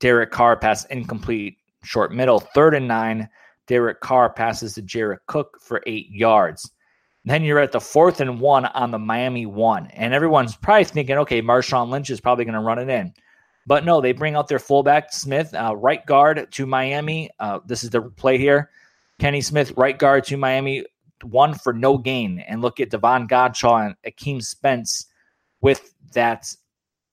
Derek 0.00 0.30
Carr 0.30 0.56
pass 0.58 0.84
incomplete, 0.86 1.56
short 1.82 2.12
middle. 2.12 2.40
Third 2.40 2.74
and 2.74 2.88
nine. 2.88 3.28
Derek 3.66 4.00
Carr 4.00 4.30
passes 4.30 4.74
to 4.74 4.82
Jared 4.82 5.20
Cook 5.26 5.58
for 5.60 5.82
eight 5.86 6.10
yards. 6.10 6.70
Then 7.26 7.42
you're 7.42 7.58
at 7.58 7.72
the 7.72 7.80
fourth 7.80 8.20
and 8.20 8.40
one 8.40 8.66
on 8.66 8.92
the 8.92 9.00
Miami 9.00 9.46
one. 9.46 9.88
And 9.88 10.14
everyone's 10.14 10.56
probably 10.56 10.84
thinking, 10.84 11.18
okay, 11.18 11.42
Marshawn 11.42 11.90
Lynch 11.90 12.08
is 12.08 12.20
probably 12.20 12.44
going 12.44 12.54
to 12.54 12.60
run 12.60 12.78
it 12.78 12.88
in. 12.88 13.12
But 13.66 13.84
no, 13.84 14.00
they 14.00 14.12
bring 14.12 14.36
out 14.36 14.46
their 14.46 14.60
fullback, 14.60 15.12
Smith, 15.12 15.52
uh, 15.52 15.74
right 15.76 16.06
guard 16.06 16.46
to 16.52 16.66
Miami. 16.66 17.30
Uh, 17.40 17.58
this 17.66 17.82
is 17.82 17.90
the 17.90 18.00
play 18.00 18.38
here. 18.38 18.70
Kenny 19.18 19.40
Smith, 19.40 19.72
right 19.76 19.98
guard 19.98 20.22
to 20.24 20.36
Miami, 20.36 20.84
one 21.24 21.52
for 21.52 21.72
no 21.72 21.98
gain. 21.98 22.38
And 22.46 22.62
look 22.62 22.78
at 22.78 22.90
Davon 22.90 23.26
Godchaux 23.26 23.86
and 23.86 23.96
Akeem 24.06 24.40
Spence 24.40 25.06
with 25.60 25.94
that 26.12 26.54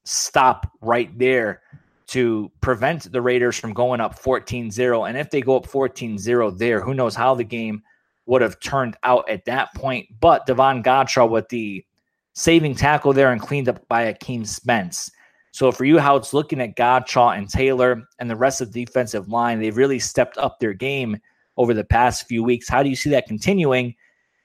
stop 0.03 0.71
right 0.81 1.17
there 1.17 1.61
to 2.07 2.51
prevent 2.61 3.11
the 3.11 3.21
Raiders 3.21 3.57
from 3.57 3.73
going 3.73 3.99
up 3.99 4.19
14 4.19 4.69
0. 4.69 5.05
And 5.05 5.17
if 5.17 5.31
they 5.31 5.41
go 5.41 5.57
up 5.57 5.65
14 5.65 6.19
0 6.19 6.51
there, 6.51 6.81
who 6.81 6.93
knows 6.93 7.15
how 7.15 7.33
the 7.33 7.43
game 7.43 7.81
would 8.25 8.41
have 8.41 8.59
turned 8.59 8.95
out 9.03 9.29
at 9.29 9.45
that 9.45 9.73
point. 9.75 10.07
But 10.19 10.45
Davon 10.45 10.83
Godchaux 10.83 11.29
with 11.29 11.49
the 11.49 11.85
saving 12.33 12.75
tackle 12.75 13.13
there 13.13 13.31
and 13.31 13.41
cleaned 13.41 13.69
up 13.69 13.87
by 13.87 14.11
Akeem 14.11 14.47
Spence. 14.47 15.11
So 15.51 15.71
for 15.71 15.85
you, 15.85 15.99
how 15.99 16.15
it's 16.15 16.33
looking 16.33 16.59
at 16.61 16.75
Godchaux 16.75 17.37
and 17.37 17.47
Taylor 17.47 18.07
and 18.19 18.29
the 18.29 18.35
rest 18.35 18.59
of 18.59 18.71
the 18.71 18.85
defensive 18.85 19.29
line, 19.29 19.59
they've 19.59 19.77
really 19.77 19.99
stepped 19.99 20.37
up 20.37 20.59
their 20.59 20.73
game 20.73 21.19
over 21.57 21.73
the 21.73 21.83
past 21.83 22.27
few 22.27 22.43
weeks. 22.43 22.67
How 22.67 22.81
do 22.81 22.89
you 22.89 22.95
see 22.95 23.11
that 23.11 23.27
continuing, 23.27 23.95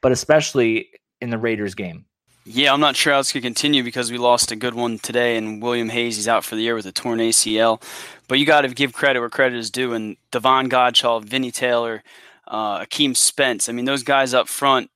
but 0.02 0.12
especially 0.12 0.88
in 1.22 1.30
the 1.30 1.38
Raiders 1.38 1.74
game? 1.74 2.04
Yeah, 2.44 2.72
I'm 2.72 2.80
not 2.80 2.96
sure 2.96 3.12
how 3.12 3.20
it's 3.20 3.32
going 3.32 3.42
to 3.42 3.46
continue 3.46 3.82
because 3.82 4.10
we 4.10 4.16
lost 4.16 4.52
a 4.52 4.56
good 4.56 4.74
one 4.74 4.98
today, 4.98 5.36
and 5.36 5.62
William 5.62 5.90
Hayes 5.90 6.16
is 6.16 6.28
out 6.28 6.44
for 6.44 6.56
the 6.56 6.62
year 6.62 6.74
with 6.74 6.86
a 6.86 6.92
torn 6.92 7.18
ACL. 7.18 7.82
But 8.26 8.38
you 8.38 8.46
got 8.46 8.62
to 8.62 8.68
give 8.68 8.94
credit 8.94 9.20
where 9.20 9.28
credit 9.28 9.58
is 9.58 9.70
due, 9.70 9.92
and 9.92 10.16
Davon 10.30 10.70
Godchaux, 10.70 11.24
Vinny 11.24 11.50
Taylor, 11.50 12.02
uh, 12.48 12.80
Akeem 12.80 13.16
Spence. 13.16 13.68
I 13.68 13.72
mean, 13.72 13.84
those 13.84 14.02
guys 14.02 14.34
up 14.34 14.48
front. 14.48 14.90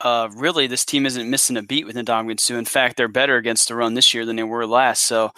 Uh, 0.00 0.28
really, 0.34 0.66
this 0.66 0.84
team 0.84 1.06
isn't 1.06 1.30
missing 1.30 1.56
a 1.56 1.62
beat 1.62 1.86
with 1.86 1.94
Ndamukong 1.94 2.40
Suh. 2.40 2.56
In 2.56 2.64
fact, 2.64 2.96
they're 2.96 3.06
better 3.06 3.36
against 3.36 3.68
the 3.68 3.76
run 3.76 3.94
this 3.94 4.12
year 4.12 4.26
than 4.26 4.36
they 4.36 4.42
were 4.42 4.66
last. 4.66 5.02
So, 5.02 5.30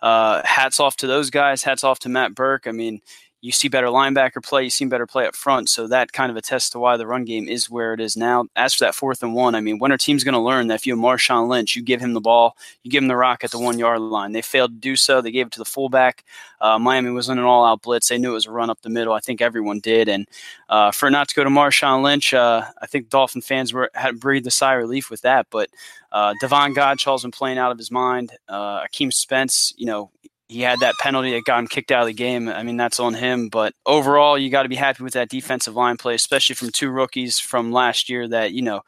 uh, 0.00 0.42
hats 0.44 0.78
off 0.78 0.96
to 0.98 1.06
those 1.06 1.30
guys. 1.30 1.62
Hats 1.62 1.82
off 1.82 1.98
to 2.00 2.08
Matt 2.08 2.34
Burke. 2.34 2.66
I 2.66 2.72
mean, 2.72 3.00
you 3.42 3.50
see 3.50 3.66
better 3.66 3.88
linebacker 3.88 4.40
play, 4.42 4.62
you 4.62 4.70
see 4.70 4.84
better 4.84 5.06
play 5.06 5.26
up 5.26 5.34
front. 5.34 5.68
So 5.68 5.88
that 5.88 6.12
kind 6.12 6.30
of 6.30 6.36
attests 6.36 6.70
to 6.70 6.78
why 6.78 6.96
the 6.96 7.08
run 7.08 7.24
game 7.24 7.48
is 7.48 7.68
where 7.68 7.92
it 7.92 8.00
is 8.00 8.16
now. 8.16 8.46
As 8.54 8.72
for 8.72 8.84
that 8.84 8.94
fourth 8.94 9.20
and 9.20 9.34
one, 9.34 9.56
I 9.56 9.60
mean, 9.60 9.80
when 9.80 9.90
are 9.90 9.98
teams 9.98 10.22
going 10.22 10.34
to 10.34 10.40
learn 10.40 10.68
that 10.68 10.76
if 10.76 10.86
you 10.86 10.94
have 10.94 11.04
Marshawn 11.04 11.48
Lynch, 11.48 11.74
you 11.74 11.82
give 11.82 12.00
him 12.00 12.12
the 12.14 12.20
ball, 12.20 12.56
you 12.84 12.90
give 12.90 13.02
him 13.02 13.08
the 13.08 13.16
rock 13.16 13.42
at 13.42 13.50
the 13.50 13.58
one 13.58 13.80
yard 13.80 14.00
line? 14.00 14.30
They 14.30 14.42
failed 14.42 14.70
to 14.70 14.78
do 14.78 14.94
so. 14.94 15.20
They 15.20 15.32
gave 15.32 15.48
it 15.48 15.52
to 15.54 15.58
the 15.58 15.64
fullback. 15.64 16.24
Uh, 16.60 16.78
Miami 16.78 17.10
was 17.10 17.28
in 17.28 17.38
an 17.38 17.44
all 17.44 17.64
out 17.64 17.82
blitz. 17.82 18.08
They 18.08 18.16
knew 18.16 18.30
it 18.30 18.34
was 18.34 18.46
a 18.46 18.52
run 18.52 18.70
up 18.70 18.80
the 18.80 18.88
middle. 18.88 19.12
I 19.12 19.18
think 19.18 19.40
everyone 19.40 19.80
did. 19.80 20.08
And 20.08 20.28
uh, 20.68 20.92
for 20.92 21.10
not 21.10 21.26
to 21.28 21.34
go 21.34 21.42
to 21.42 21.50
Marshawn 21.50 22.04
Lynch, 22.04 22.32
uh, 22.32 22.62
I 22.80 22.86
think 22.86 23.10
Dolphin 23.10 23.42
fans 23.42 23.72
were 23.72 23.90
had 23.94 24.20
breathed 24.20 24.46
a 24.46 24.52
sigh 24.52 24.74
of 24.74 24.78
relief 24.78 25.10
with 25.10 25.22
that. 25.22 25.48
But 25.50 25.68
uh, 26.12 26.34
Davon 26.40 26.74
Godchaux's 26.74 27.22
been 27.22 27.32
playing 27.32 27.58
out 27.58 27.72
of 27.72 27.78
his 27.78 27.90
mind. 27.90 28.30
Uh, 28.48 28.84
Akeem 28.84 29.12
Spence, 29.12 29.74
you 29.76 29.86
know, 29.86 30.12
he 30.52 30.60
had 30.60 30.80
that 30.80 30.94
penalty 31.00 31.32
that 31.32 31.44
got 31.44 31.58
him 31.58 31.66
kicked 31.66 31.90
out 31.90 32.02
of 32.02 32.06
the 32.06 32.12
game. 32.12 32.48
I 32.48 32.62
mean, 32.62 32.76
that's 32.76 33.00
on 33.00 33.14
him. 33.14 33.48
But 33.48 33.74
overall, 33.86 34.36
you 34.36 34.50
got 34.50 34.64
to 34.64 34.68
be 34.68 34.76
happy 34.76 35.02
with 35.02 35.14
that 35.14 35.30
defensive 35.30 35.74
line 35.74 35.96
play, 35.96 36.14
especially 36.14 36.54
from 36.54 36.70
two 36.70 36.90
rookies 36.90 37.38
from 37.38 37.72
last 37.72 38.08
year 38.08 38.28
that, 38.28 38.52
you 38.52 38.62
know, 38.62 38.82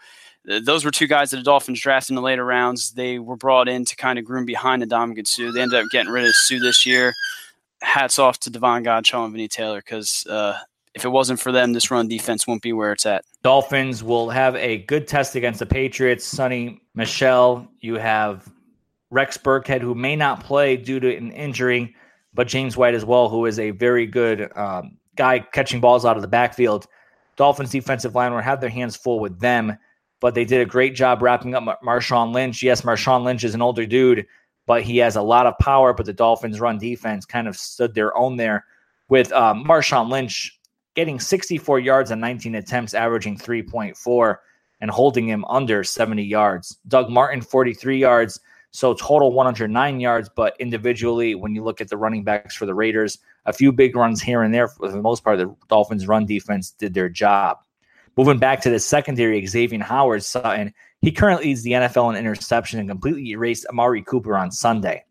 those 0.44 0.85
were 0.85 0.90
two 0.90 1.06
guys 1.06 1.30
that 1.30 1.38
the 1.38 1.42
Dolphins 1.42 1.80
drafted 1.80 2.11
in 2.11 2.16
the 2.16 2.23
later 2.23 2.44
rounds. 2.44 2.90
They 2.92 3.18
were 3.18 3.37
brought 3.37 3.66
in 3.66 3.87
to 3.87 3.97
kind 3.97 4.18
of 4.18 4.26
groom 4.26 4.44
behind 4.44 4.83
Ndamukong 4.83 5.26
Suh. 5.26 5.50
They 5.52 5.62
ended 5.62 5.80
up 5.80 5.87
getting 5.90 6.12
rid 6.12 6.26
of 6.26 6.35
Suh 6.35 6.59
this 6.61 6.85
year. 6.85 7.14
Hats 7.80 8.18
off 8.18 8.38
to 8.40 8.50
Davon 8.50 8.85
Godchaux 8.85 9.25
and 9.25 9.33
Vinny 9.33 9.49
Taylor 9.49 9.78
because 9.78 10.26
uh, 10.26 10.59
if 10.94 11.04
it 11.04 11.09
wasn't 11.09 11.40
for 11.40 11.50
them, 11.50 11.73
this 11.73 11.90
run 11.90 12.09
defense 12.09 12.47
won't 12.47 12.62
be 12.62 12.75
where 12.75 12.92
it's 12.92 13.06
at. 13.06 13.25
Dolphins 13.42 14.04
will 14.04 14.28
have 14.28 14.54
a 14.56 14.78
good 14.78 15.09
test 15.09 15.35
against 15.35 15.61
the 15.61 15.66
Patriots. 15.66 16.33
Sony 16.33 16.80
Michel, 16.94 17.66
you 17.80 17.94
have 17.94 18.47
Rex 19.11 19.37
Burkhead, 19.37 19.80
who 19.80 19.94
may 19.94 20.16
not 20.16 20.42
play 20.42 20.76
due 20.76 21.00
to 21.00 21.16
an 21.16 21.30
injury, 21.32 21.94
but 22.32 22.49
James 22.49 22.76
White 22.76 22.94
as 22.94 23.04
well, 23.04 23.28
who 23.28 23.46
is 23.46 23.58
a 23.58 23.70
very 23.70 24.06
good 24.06 24.50
um, 24.56 24.99
guy 25.16 25.40
catching 25.40 25.80
balls 25.80 26.04
out 26.04 26.16
of 26.16 26.23
the 26.23 26.28
backfield. 26.28 26.87
Dolphins 27.37 27.70
defensive 27.70 28.14
line 28.14 28.32
will 28.32 28.40
have 28.40 28.61
their 28.61 28.70
hands 28.70 28.96
full 28.96 29.20
with 29.20 29.38
them, 29.40 29.76
but 30.20 30.34
they 30.34 30.44
did 30.44 30.61
a 30.61 30.66
great 30.66 30.94
job 30.94 31.23
wrapping 31.23 31.54
up 31.54 31.80
Marshawn 31.82 32.32
Lynch. 32.32 32.62
Yes, 32.62 32.82
Marshawn 32.82 33.25
Lynch 33.25 33.44
is 33.44 33.54
an 33.54 33.62
older 33.62 33.87
dude, 33.87 34.26
but 34.66 34.82
he 34.82 34.99
has 34.99 35.16
a 35.16 35.23
lot 35.23 35.46
of 35.46 35.58
power. 35.58 35.92
But 35.92 36.06
the 36.06 36.12
Dolphins' 36.12 36.61
run 36.61 36.78
defense 36.78 37.26
kind 37.26 37.49
of 37.49 37.56
stood 37.56 37.94
their 37.94 38.16
own 38.16 38.37
there 38.37 38.64
with 39.08 39.32
um, 39.32 39.64
Marshawn 39.64 40.11
Lynch 40.11 40.58
getting 40.94 41.18
64 41.18 41.80
yards 41.80 42.12
on 42.12 42.20
19 42.20 42.54
attempts, 42.54 42.94
averaging 42.94 43.37
3.4, 43.37 44.37
and 44.80 44.90
holding 44.90 45.28
him 45.28 45.44
under 45.46 45.82
70 45.82 46.23
yards. 46.23 46.78
Doug 46.88 47.11
Martin, 47.11 47.40
43 47.40 47.99
yards. 47.99 48.40
So 48.75 48.93
total 48.93 49.31
109 49.31 50.00
yards, 50.00 50.28
but 50.35 50.57
individually, 50.59 51.37
when 51.37 51.54
you 51.54 51.62
look 51.62 51.81
at 51.81 51.90
the 51.90 51.97
running 51.97 52.25
backs 52.25 52.57
for 52.57 52.66
the 52.66 52.75
Raiders, 52.75 53.19
a 53.47 53.52
few 53.52 53.71
big 53.71 53.95
runs 53.95 54.21
here 54.21 54.43
and 54.43 54.52
there. 54.52 54.66
For 54.66 54.90
the 54.90 55.00
most 55.00 55.23
part, 55.23 55.38
the 55.38 55.54
Dolphins' 55.69 56.09
run 56.09 56.26
defense 56.26 56.73
did 56.73 56.93
their 56.93 57.09
job. 57.09 57.59
Moving 58.16 58.40
back 58.40 58.61
to 58.62 58.71
the 58.71 58.81
secondary, 58.81 59.40
Xavien 59.43 59.81
Howard 59.81 60.25
Sutton, 60.25 60.75
he 61.02 61.12
currently 61.12 61.47
leads 61.47 61.62
the 61.62 61.71
NFL 61.71 62.11
in 62.11 62.19
interception 62.19 62.81
and 62.81 62.88
completely 62.88 63.31
erased 63.31 63.64
Amari 63.66 64.02
Cooper 64.02 64.37
on 64.37 64.50
Sunday. 64.50 65.04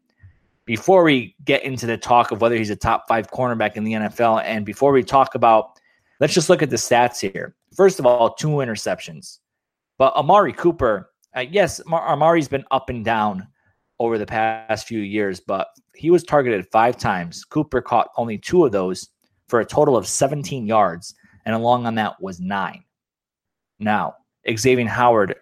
Before 0.66 1.06
we 1.06 1.34
get 1.46 1.64
into 1.64 1.86
the 1.86 1.98
talk 1.98 2.32
of 2.32 2.42
whether 2.42 2.58
he's 2.58 2.70
a 2.70 2.76
top 2.76 3.06
five 3.08 3.32
cornerback 3.32 3.78
in 3.78 3.86
the 3.86 3.94
NFL, 3.94 4.44
and 4.44 4.66
before 4.66 4.92
we 4.92 5.04
talk 5.04 5.36
about, 5.36 5.80
let's 6.20 6.34
just 6.34 6.50
look 6.50 6.62
at 6.62 6.70
the 6.70 6.76
stats 6.76 7.22
here. 7.22 7.56
First 7.74 7.98
of 7.98 8.06
all, 8.06 8.34
two 8.34 8.50
interceptions. 8.50 9.40
But 9.98 10.14
Amari 10.16 10.52
Cooper, 10.52 11.12
uh, 11.34 11.46
yes, 11.50 11.80
Amari's 11.90 12.50
been 12.50 12.66
up 12.70 12.90
and 12.90 13.06
down 13.06 13.48
over 14.00 14.18
the 14.18 14.26
past 14.26 14.88
few 14.88 15.00
years, 15.00 15.40
but 15.40 15.68
he 15.96 16.10
was 16.10 16.24
targeted 16.24 16.68
five 16.72 16.98
times. 16.98 17.44
Cooper 17.46 17.82
caught 17.82 18.10
only 18.18 18.38
two 18.38 18.66
of 18.66 18.72
those 18.72 19.10
for 19.48 19.60
a 19.60 19.66
total 19.66 19.96
of 19.96 20.08
17 20.08 20.66
yards, 20.66 21.14
and 21.46 21.56
along 21.56 21.86
on 21.86 21.96
that 21.96 22.22
was 22.22 22.40
nine. 22.40 22.84
Now, 23.80 24.16
Xavien 24.48 24.88
Howard 24.88 25.36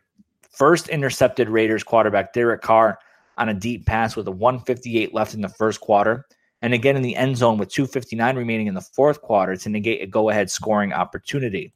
first 0.50 0.90
intercepted 0.90 1.50
Raiders 1.50 1.84
quarterback 1.84 2.34
Derek 2.34 2.62
Carr 2.62 3.00
on 3.38 3.50
a 3.50 3.54
deep 3.54 3.86
pass 3.86 4.16
with 4.16 4.28
a 4.28 4.32
158 4.32 5.14
left 5.14 5.34
in 5.34 5.42
the 5.42 5.50
first 5.50 5.80
quarter, 5.82 6.26
and 6.62 6.74
again 6.74 6.96
in 6.96 7.02
the 7.02 7.16
end 7.16 7.38
zone 7.38 7.58
with 7.58 7.70
259 7.70 8.36
remaining 8.36 8.68
in 8.68 8.74
the 8.74 8.82
fourth 8.82 9.22
quarter 9.22 9.56
to 9.56 9.70
negate 9.70 10.02
a 10.02 10.08
go 10.08 10.30
ahead 10.30 10.50
scoring 10.50 10.94
opportunity. 10.94 11.74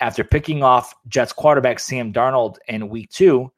After 0.00 0.22
picking 0.22 0.62
off 0.62 0.94
Jets 1.08 1.32
quarterback 1.32 1.80
Sam 1.80 2.12
Darnold 2.12 2.56
in 2.68 2.88
week 2.88 3.10
two, 3.10 3.51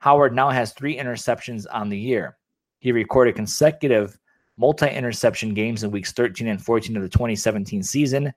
Howard 0.00 0.34
now 0.34 0.50
has 0.50 0.72
three 0.72 0.96
interceptions 0.96 1.66
on 1.70 1.88
the 1.88 1.98
year. 1.98 2.36
He 2.78 2.92
recorded 2.92 3.34
consecutive 3.34 4.18
multi 4.56 4.88
interception 4.88 5.54
games 5.54 5.82
in 5.82 5.90
weeks 5.90 6.12
13 6.12 6.46
and 6.48 6.62
14 6.62 6.96
of 6.96 7.02
the 7.02 7.08
2017 7.08 7.82
season, 7.82 8.32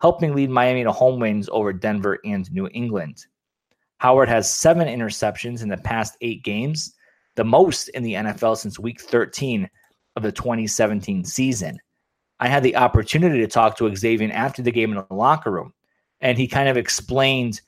helping 0.00 0.34
lead 0.34 0.50
Miami 0.50 0.84
to 0.84 0.92
home 0.92 1.20
wins 1.20 1.48
over 1.50 1.72
Denver 1.72 2.18
and 2.24 2.50
New 2.52 2.68
England. 2.72 3.24
Howard 3.98 4.28
has 4.28 4.54
seven 4.54 4.88
interceptions 4.88 5.62
in 5.62 5.68
the 5.68 5.76
past 5.78 6.16
eight 6.20 6.44
games, 6.44 6.94
the 7.34 7.44
most 7.44 7.88
in 7.88 8.02
the 8.02 8.14
NFL 8.14 8.58
since 8.58 8.78
week 8.78 9.00
13 9.00 9.68
of 10.16 10.22
the 10.22 10.32
2017 10.32 11.24
season. 11.24 11.78
I 12.38 12.48
had 12.48 12.62
the 12.62 12.76
opportunity 12.76 13.38
to 13.40 13.46
talk 13.46 13.78
to 13.78 13.84
Xavien 13.84 14.32
after 14.32 14.60
the 14.60 14.72
game 14.72 14.92
in 14.92 15.04
the 15.08 15.14
locker 15.14 15.50
room, 15.50 15.72
and 16.20 16.36
he 16.36 16.46
kind 16.46 16.68
of 16.68 16.76
explained 16.76 17.62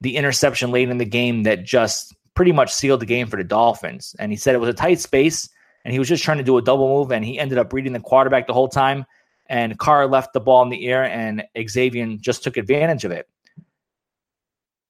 the 0.00 0.16
interception 0.16 0.70
late 0.70 0.88
in 0.88 0.96
the 0.96 1.04
game 1.04 1.42
that 1.42 1.64
just 1.64 2.14
pretty 2.34 2.52
much 2.52 2.72
sealed 2.72 3.00
the 3.00 3.06
game 3.06 3.26
for 3.26 3.36
the 3.36 3.44
Dolphins. 3.44 4.14
And 4.18 4.32
he 4.32 4.36
said 4.36 4.54
it 4.54 4.60
was 4.60 4.68
a 4.68 4.74
tight 4.74 5.00
space 5.00 5.48
and 5.84 5.92
he 5.92 5.98
was 5.98 6.08
just 6.08 6.24
trying 6.24 6.38
to 6.38 6.44
do 6.44 6.58
a 6.58 6.62
double 6.62 6.88
move 6.88 7.12
and 7.12 7.24
he 7.24 7.38
ended 7.38 7.58
up 7.58 7.72
reading 7.72 7.92
the 7.92 8.00
quarterback 8.00 8.46
the 8.46 8.52
whole 8.52 8.68
time. 8.68 9.04
And 9.48 9.78
Carr 9.78 10.06
left 10.06 10.32
the 10.32 10.40
ball 10.40 10.62
in 10.62 10.68
the 10.68 10.86
air 10.86 11.04
and 11.04 11.42
Xavien 11.56 12.20
just 12.20 12.44
took 12.44 12.56
advantage 12.56 13.04
of 13.04 13.10
it. 13.10 13.28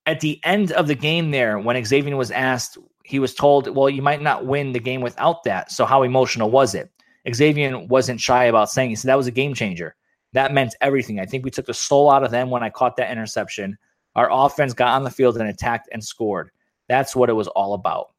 At 0.06 0.20
the 0.20 0.40
end 0.44 0.72
of 0.72 0.86
the 0.86 0.94
game, 0.94 1.30
there, 1.30 1.58
when 1.58 1.76
Xavien 1.76 2.16
was 2.16 2.30
asked, 2.30 2.78
he 3.04 3.18
was 3.18 3.34
told, 3.34 3.74
Well, 3.74 3.88
you 3.88 4.02
might 4.02 4.22
not 4.22 4.46
win 4.46 4.72
the 4.72 4.80
game 4.80 5.00
without 5.00 5.44
that. 5.44 5.70
So, 5.70 5.84
how 5.84 6.02
emotional 6.02 6.50
was 6.50 6.74
it? 6.74 6.90
Xavien 7.26 7.88
wasn't 7.88 8.20
shy 8.20 8.44
about 8.44 8.70
saying, 8.70 8.90
He 8.90 8.96
said, 8.96 9.08
That 9.08 9.16
was 9.16 9.26
a 9.26 9.32
game 9.32 9.54
changer. 9.54 9.94
That 10.32 10.54
meant 10.54 10.74
everything. 10.80 11.20
I 11.20 11.26
think 11.26 11.44
we 11.44 11.50
took 11.50 11.66
the 11.66 11.74
soul 11.74 12.10
out 12.10 12.24
of 12.24 12.30
them 12.30 12.50
when 12.50 12.62
I 12.62 12.70
caught 12.70 12.96
that 12.96 13.10
interception. 13.10 13.76
Our 14.14 14.28
offense 14.30 14.72
got 14.72 14.94
on 14.94 15.04
the 15.04 15.10
field 15.10 15.36
and 15.36 15.48
attacked 15.48 15.88
and 15.92 16.02
scored. 16.02 16.50
That's 16.90 17.16
what 17.16 17.30
it 17.30 17.34
was 17.34 17.48
all 17.48 17.72
about. 17.72 18.10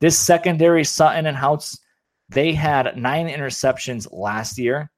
This 0.00 0.18
secondary, 0.18 0.84
Sutton 0.84 1.24
and 1.24 1.36
Houtz, 1.36 1.78
they 2.28 2.52
had 2.52 2.98
nine 2.98 3.28
interceptions 3.28 4.06
last 4.12 4.58
year. 4.58 4.90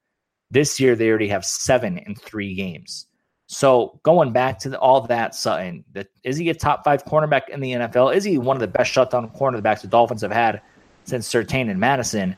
This 0.51 0.79
year, 0.81 0.97
they 0.97 1.07
already 1.07 1.29
have 1.29 1.45
seven 1.45 1.99
in 1.99 2.15
three 2.15 2.55
games. 2.55 3.05
So 3.47 4.01
going 4.03 4.33
back 4.33 4.59
to 4.59 4.69
the, 4.69 4.79
all 4.79 4.99
that, 5.01 5.33
Sutton, 5.35 5.85
the, 5.93 6.05
is 6.23 6.35
he 6.35 6.49
a 6.49 6.53
top 6.53 6.83
five 6.83 7.05
cornerback 7.05 7.47
in 7.47 7.61
the 7.61 7.71
NFL? 7.71 8.13
Is 8.13 8.25
he 8.25 8.37
one 8.37 8.57
of 8.57 8.61
the 8.61 8.67
best 8.67 8.91
shutdown 8.91 9.29
cornerbacks 9.29 9.81
the 9.81 9.87
Dolphins 9.87 10.21
have 10.21 10.31
had 10.31 10.61
since 11.05 11.31
Surtain 11.31 11.69
and 11.69 11.79
Madison? 11.79 12.35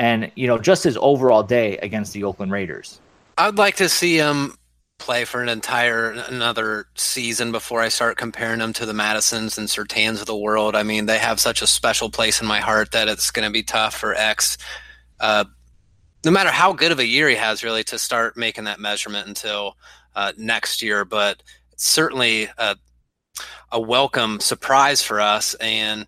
and 0.00 0.32
you 0.34 0.46
know 0.46 0.56
just 0.56 0.82
his 0.82 0.96
overall 0.96 1.42
day 1.42 1.76
against 1.78 2.14
the 2.14 2.24
Oakland 2.24 2.50
Raiders. 2.50 3.00
I'd 3.36 3.58
like 3.58 3.76
to 3.76 3.88
see 3.88 4.16
him 4.16 4.56
play 5.00 5.24
for 5.24 5.42
an 5.42 5.48
entire 5.48 6.10
another 6.12 6.86
season 6.94 7.50
before 7.50 7.80
I 7.80 7.88
start 7.88 8.16
comparing 8.16 8.60
them 8.60 8.72
to 8.74 8.86
the 8.86 8.94
Madisons 8.94 9.58
and 9.58 9.68
Surtains 9.68 10.20
of 10.20 10.26
the 10.26 10.36
world. 10.36 10.76
I 10.76 10.84
mean, 10.84 11.06
they 11.06 11.18
have 11.18 11.40
such 11.40 11.62
a 11.62 11.66
special 11.66 12.10
place 12.10 12.40
in 12.40 12.46
my 12.46 12.60
heart 12.60 12.92
that 12.92 13.08
it's 13.08 13.32
going 13.32 13.46
to 13.48 13.52
be 13.52 13.64
tough 13.64 13.96
for 13.96 14.14
X. 14.14 14.58
Uh, 15.18 15.44
no 16.24 16.30
matter 16.30 16.50
how 16.50 16.72
good 16.72 16.92
of 16.92 16.98
a 16.98 17.06
year 17.06 17.28
he 17.28 17.34
has, 17.34 17.64
really, 17.64 17.82
to 17.84 17.98
start 17.98 18.36
making 18.36 18.64
that 18.64 18.78
measurement 18.78 19.26
until 19.26 19.76
uh, 20.14 20.32
next 20.36 20.82
year. 20.82 21.04
But 21.04 21.42
certainly 21.76 22.48
a, 22.58 22.76
a 23.72 23.80
welcome 23.80 24.38
surprise 24.38 25.02
for 25.02 25.20
us. 25.20 25.54
And 25.54 26.06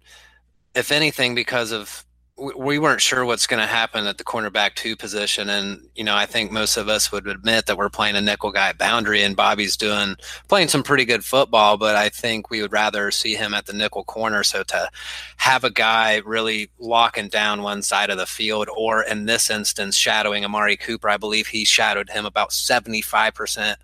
if 0.75 0.93
anything, 0.93 1.35
because 1.35 1.73
of 1.73 2.05
we 2.39 2.79
weren't 2.79 3.03
sure 3.03 3.27
what's 3.27 3.47
going 3.47 3.61
to 3.61 3.67
happen 3.67 4.07
at 4.07 4.17
the 4.17 4.25
cornerback 4.25 4.75
two 4.75 4.97
position. 4.97 5.51
And, 5.51 5.87
you 5.95 6.03
know, 6.03 6.17
I 6.17 6.25
think 6.25 6.51
most 6.51 6.79
of 6.79 6.89
us 6.89 7.13
would 7.13 7.27
admit 7.27 7.67
that 7.67 7.77
we're 7.77 7.91
playing 7.91 8.17
a 8.17 8.23
nickel 8.23 8.51
guy 8.51 8.73
boundary 8.73 9.23
and 9.23 9.37
Bobby's 9.37 9.77
doing, 9.77 10.17
playing 10.49 10.69
some 10.69 10.83
pretty 10.83 11.05
good 11.05 11.25
football, 11.25 11.77
but 11.77 11.95
I 11.95 12.09
think 12.09 12.49
we 12.49 12.63
would 12.63 12.73
rather 12.73 13.11
see 13.11 13.35
him 13.35 13.53
at 13.53 13.67
the 13.67 13.75
nickel 13.75 14.05
corner. 14.05 14.43
So 14.45 14.63
to 14.63 14.89
have 15.37 15.63
a 15.63 15.71
guy 15.71 16.23
really 16.25 16.71
locking 16.79 17.29
down 17.29 17.63
one 17.63 17.83
side 17.83 18.09
of 18.09 18.17
the 18.17 18.27
field, 18.27 18.69
or 18.75 19.03
in 19.03 19.27
this 19.27 19.51
instance, 19.51 19.95
shadowing 19.97 20.43
Amari 20.43 20.79
Cooper, 20.79 21.11
I 21.11 21.19
believe 21.19 21.49
he 21.49 21.67
shadowed 21.67 22.09
him 22.09 22.25
about 22.25 22.51
75% 22.51 23.77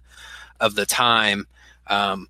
of 0.61 0.75
the 0.75 0.87
time. 0.87 1.47
Um, 1.87 2.29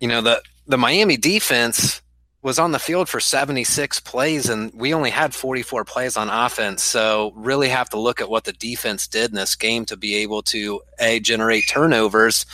you 0.00 0.08
know, 0.08 0.20
the, 0.20 0.42
the 0.66 0.78
Miami 0.78 1.16
defense, 1.16 2.02
was 2.44 2.58
on 2.58 2.72
the 2.72 2.78
field 2.78 3.08
for 3.08 3.20
76 3.20 4.00
plays 4.00 4.50
and 4.50 4.70
we 4.74 4.92
only 4.92 5.08
had 5.08 5.34
44 5.34 5.82
plays 5.86 6.14
on 6.14 6.28
offense. 6.28 6.82
So 6.82 7.32
really 7.34 7.70
have 7.70 7.88
to 7.88 7.98
look 7.98 8.20
at 8.20 8.28
what 8.28 8.44
the 8.44 8.52
defense 8.52 9.08
did 9.08 9.30
in 9.30 9.36
this 9.36 9.56
game 9.56 9.86
to 9.86 9.96
be 9.96 10.14
able 10.16 10.42
to 10.42 10.82
a 11.00 11.20
generate 11.20 11.64
turnovers 11.66 12.44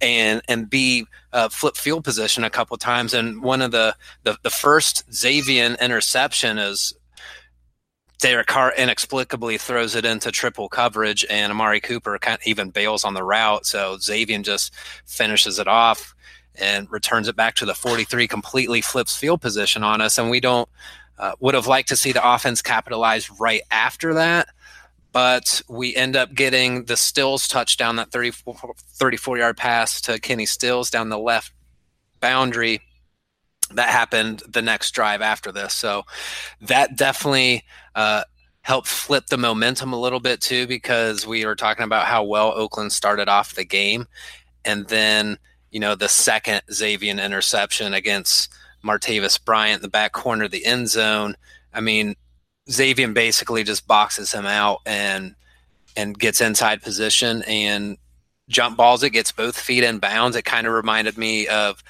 and 0.00 0.40
and 0.46 0.70
b 0.70 1.04
uh, 1.32 1.48
flip 1.48 1.76
field 1.76 2.04
position 2.04 2.44
a 2.44 2.50
couple 2.50 2.76
times. 2.76 3.12
And 3.12 3.42
one 3.42 3.60
of 3.60 3.72
the 3.72 3.96
the, 4.22 4.38
the 4.44 4.50
first 4.50 5.10
Xavien 5.10 5.78
interception 5.80 6.56
is 6.58 6.94
Derek 8.20 8.46
Carr 8.46 8.72
inexplicably 8.76 9.58
throws 9.58 9.96
it 9.96 10.04
into 10.04 10.30
triple 10.30 10.68
coverage, 10.68 11.24
and 11.30 11.50
Amari 11.50 11.80
Cooper 11.80 12.18
kind 12.18 12.38
of 12.38 12.46
even 12.46 12.68
bails 12.68 13.02
on 13.02 13.14
the 13.14 13.24
route. 13.24 13.64
So 13.64 13.96
Xavien 13.96 14.44
just 14.44 14.74
finishes 15.06 15.58
it 15.58 15.66
off 15.66 16.14
and 16.60 16.90
returns 16.90 17.28
it 17.28 17.36
back 17.36 17.54
to 17.56 17.66
the 17.66 17.74
43, 17.74 18.28
completely 18.28 18.80
flips 18.80 19.16
field 19.16 19.40
position 19.40 19.82
on 19.82 20.00
us. 20.00 20.18
And 20.18 20.30
we 20.30 20.40
don't, 20.40 20.68
uh, 21.18 21.32
would 21.40 21.54
have 21.54 21.66
liked 21.66 21.88
to 21.90 21.96
see 21.96 22.12
the 22.12 22.34
offense 22.34 22.62
capitalize 22.62 23.30
right 23.30 23.62
after 23.70 24.14
that. 24.14 24.48
But 25.12 25.60
we 25.68 25.94
end 25.96 26.14
up 26.14 26.34
getting 26.34 26.84
the 26.84 26.96
Stills 26.96 27.48
touchdown, 27.48 27.96
that 27.96 28.12
34, 28.12 28.74
34 28.76 29.38
yard 29.38 29.56
pass 29.56 30.00
to 30.02 30.20
Kenny 30.20 30.46
Stills 30.46 30.88
down 30.88 31.08
the 31.08 31.18
left 31.18 31.52
boundary. 32.20 32.80
That 33.72 33.88
happened 33.88 34.42
the 34.48 34.62
next 34.62 34.92
drive 34.92 35.20
after 35.20 35.52
this. 35.52 35.74
So 35.74 36.04
that 36.60 36.96
definitely 36.96 37.64
uh, 37.94 38.24
helped 38.62 38.88
flip 38.88 39.26
the 39.26 39.36
momentum 39.36 39.92
a 39.92 40.00
little 40.00 40.20
bit 40.20 40.40
too, 40.40 40.66
because 40.66 41.26
we 41.26 41.44
were 41.44 41.56
talking 41.56 41.84
about 41.84 42.06
how 42.06 42.22
well 42.22 42.52
Oakland 42.54 42.92
started 42.92 43.28
off 43.28 43.54
the 43.54 43.64
game. 43.64 44.06
And 44.64 44.86
then 44.88 45.38
you 45.70 45.80
know, 45.80 45.94
the 45.94 46.08
second 46.08 46.62
Xavien 46.70 47.24
interception 47.24 47.94
against 47.94 48.52
Martavis 48.84 49.42
Bryant 49.42 49.76
in 49.76 49.82
the 49.82 49.88
back 49.88 50.12
corner 50.12 50.44
of 50.44 50.50
the 50.50 50.64
end 50.64 50.88
zone. 50.88 51.36
I 51.72 51.80
mean, 51.80 52.16
Xavien 52.68 53.14
basically 53.14 53.64
just 53.64 53.86
boxes 53.86 54.32
him 54.32 54.46
out 54.46 54.80
and 54.86 55.34
and 55.96 56.18
gets 56.18 56.40
inside 56.40 56.82
position 56.82 57.42
and 57.42 57.98
jump 58.48 58.76
balls 58.76 59.02
it, 59.02 59.10
gets 59.10 59.32
both 59.32 59.58
feet 59.58 59.84
in 59.84 59.98
bounds. 59.98 60.36
It 60.36 60.44
kind 60.44 60.66
of 60.66 60.72
reminded 60.72 61.18
me 61.18 61.46
of 61.48 61.82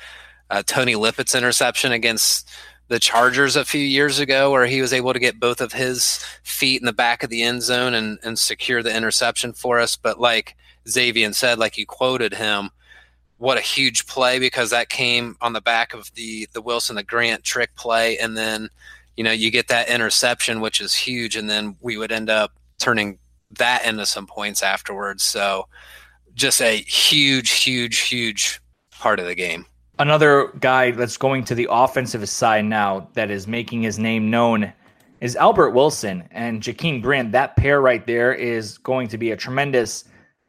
uh, 0.48 0.62
Tony 0.66 0.94
Lippett's 0.94 1.34
interception 1.34 1.92
against 1.92 2.48
the 2.88 2.98
Chargers 2.98 3.56
a 3.56 3.64
few 3.64 3.80
years 3.80 4.18
ago, 4.18 4.50
where 4.50 4.66
he 4.66 4.80
was 4.80 4.92
able 4.92 5.12
to 5.12 5.18
get 5.18 5.38
both 5.38 5.60
of 5.60 5.72
his 5.72 6.24
feet 6.42 6.80
in 6.80 6.86
the 6.86 6.92
back 6.92 7.22
of 7.22 7.30
the 7.30 7.42
end 7.42 7.62
zone 7.62 7.94
and, 7.94 8.18
and 8.22 8.38
secure 8.38 8.82
the 8.82 8.94
interception 8.94 9.52
for 9.52 9.78
us. 9.78 9.96
But 9.96 10.18
like 10.18 10.56
Xavien 10.86 11.34
said, 11.34 11.58
like 11.58 11.78
you 11.78 11.86
quoted 11.86 12.34
him, 12.34 12.70
what 13.40 13.56
a 13.56 13.62
huge 13.62 14.06
play 14.06 14.38
because 14.38 14.68
that 14.68 14.90
came 14.90 15.34
on 15.40 15.54
the 15.54 15.62
back 15.62 15.94
of 15.94 16.12
the 16.14 16.46
the 16.52 16.60
Wilson 16.60 16.96
the 16.96 17.02
Grant 17.02 17.42
trick 17.42 17.74
play, 17.74 18.18
and 18.18 18.36
then 18.36 18.68
you 19.16 19.24
know 19.24 19.32
you 19.32 19.50
get 19.50 19.68
that 19.68 19.88
interception, 19.88 20.60
which 20.60 20.78
is 20.78 20.92
huge, 20.92 21.36
and 21.36 21.48
then 21.48 21.74
we 21.80 21.96
would 21.96 22.12
end 22.12 22.28
up 22.28 22.52
turning 22.78 23.18
that 23.58 23.86
into 23.86 24.04
some 24.04 24.26
points 24.26 24.62
afterwards. 24.62 25.22
So 25.22 25.66
just 26.34 26.60
a 26.60 26.76
huge, 26.82 27.50
huge, 27.50 28.00
huge 28.00 28.60
part 28.90 29.18
of 29.18 29.26
the 29.26 29.34
game. 29.34 29.64
Another 29.98 30.52
guy 30.60 30.90
that's 30.90 31.16
going 31.16 31.44
to 31.44 31.54
the 31.54 31.66
offensive 31.70 32.28
side 32.28 32.66
now 32.66 33.08
that 33.14 33.30
is 33.30 33.46
making 33.46 33.80
his 33.80 33.98
name 33.98 34.28
known 34.30 34.70
is 35.22 35.34
Albert 35.36 35.70
Wilson 35.70 36.28
and 36.30 36.62
Jakeem 36.62 37.00
Grant. 37.00 37.32
That 37.32 37.56
pair 37.56 37.80
right 37.80 38.06
there 38.06 38.34
is 38.34 38.76
going 38.76 39.08
to 39.08 39.18
be 39.18 39.30
a 39.30 39.36
tremendous 39.36 40.04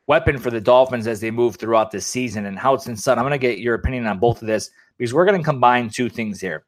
weapon 0.08 0.38
for 0.38 0.50
the 0.50 0.62
Dolphins 0.62 1.08
as 1.08 1.22
they 1.22 1.32
move 1.32 1.56
throughout 1.56 1.92
this 1.92 2.06
season. 2.06 2.46
And 2.46 2.58
Houtz 2.58 2.98
Son, 2.98 3.18
I'm 3.18 3.24
going 3.24 3.32
to 3.32 3.38
get 3.38 3.60
your 3.60 3.76
opinion 3.76 4.08
on 4.08 4.20
both 4.20 4.42
of 4.42 4.48
this 4.48 4.70
because 4.98 5.14
we're 5.14 5.26
going 5.26 5.38
to 5.38 5.44
combine 5.44 5.90
two 5.90 6.10
things 6.10 6.42
here. 6.42 6.66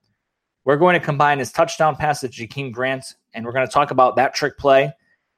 We're 0.66 0.78
going 0.78 1.00
to 1.00 1.06
combine 1.06 1.40
his 1.40 1.52
touchdown 1.52 1.96
pass 1.96 2.22
to 2.22 2.30
Jakeem 2.30 2.72
Grant, 2.72 3.04
and 3.34 3.46
we're 3.46 3.52
going 3.52 3.68
to 3.68 3.74
talk 3.74 3.92
about 3.92 4.16
that 4.16 4.34
trick 4.34 4.58
play 4.58 4.94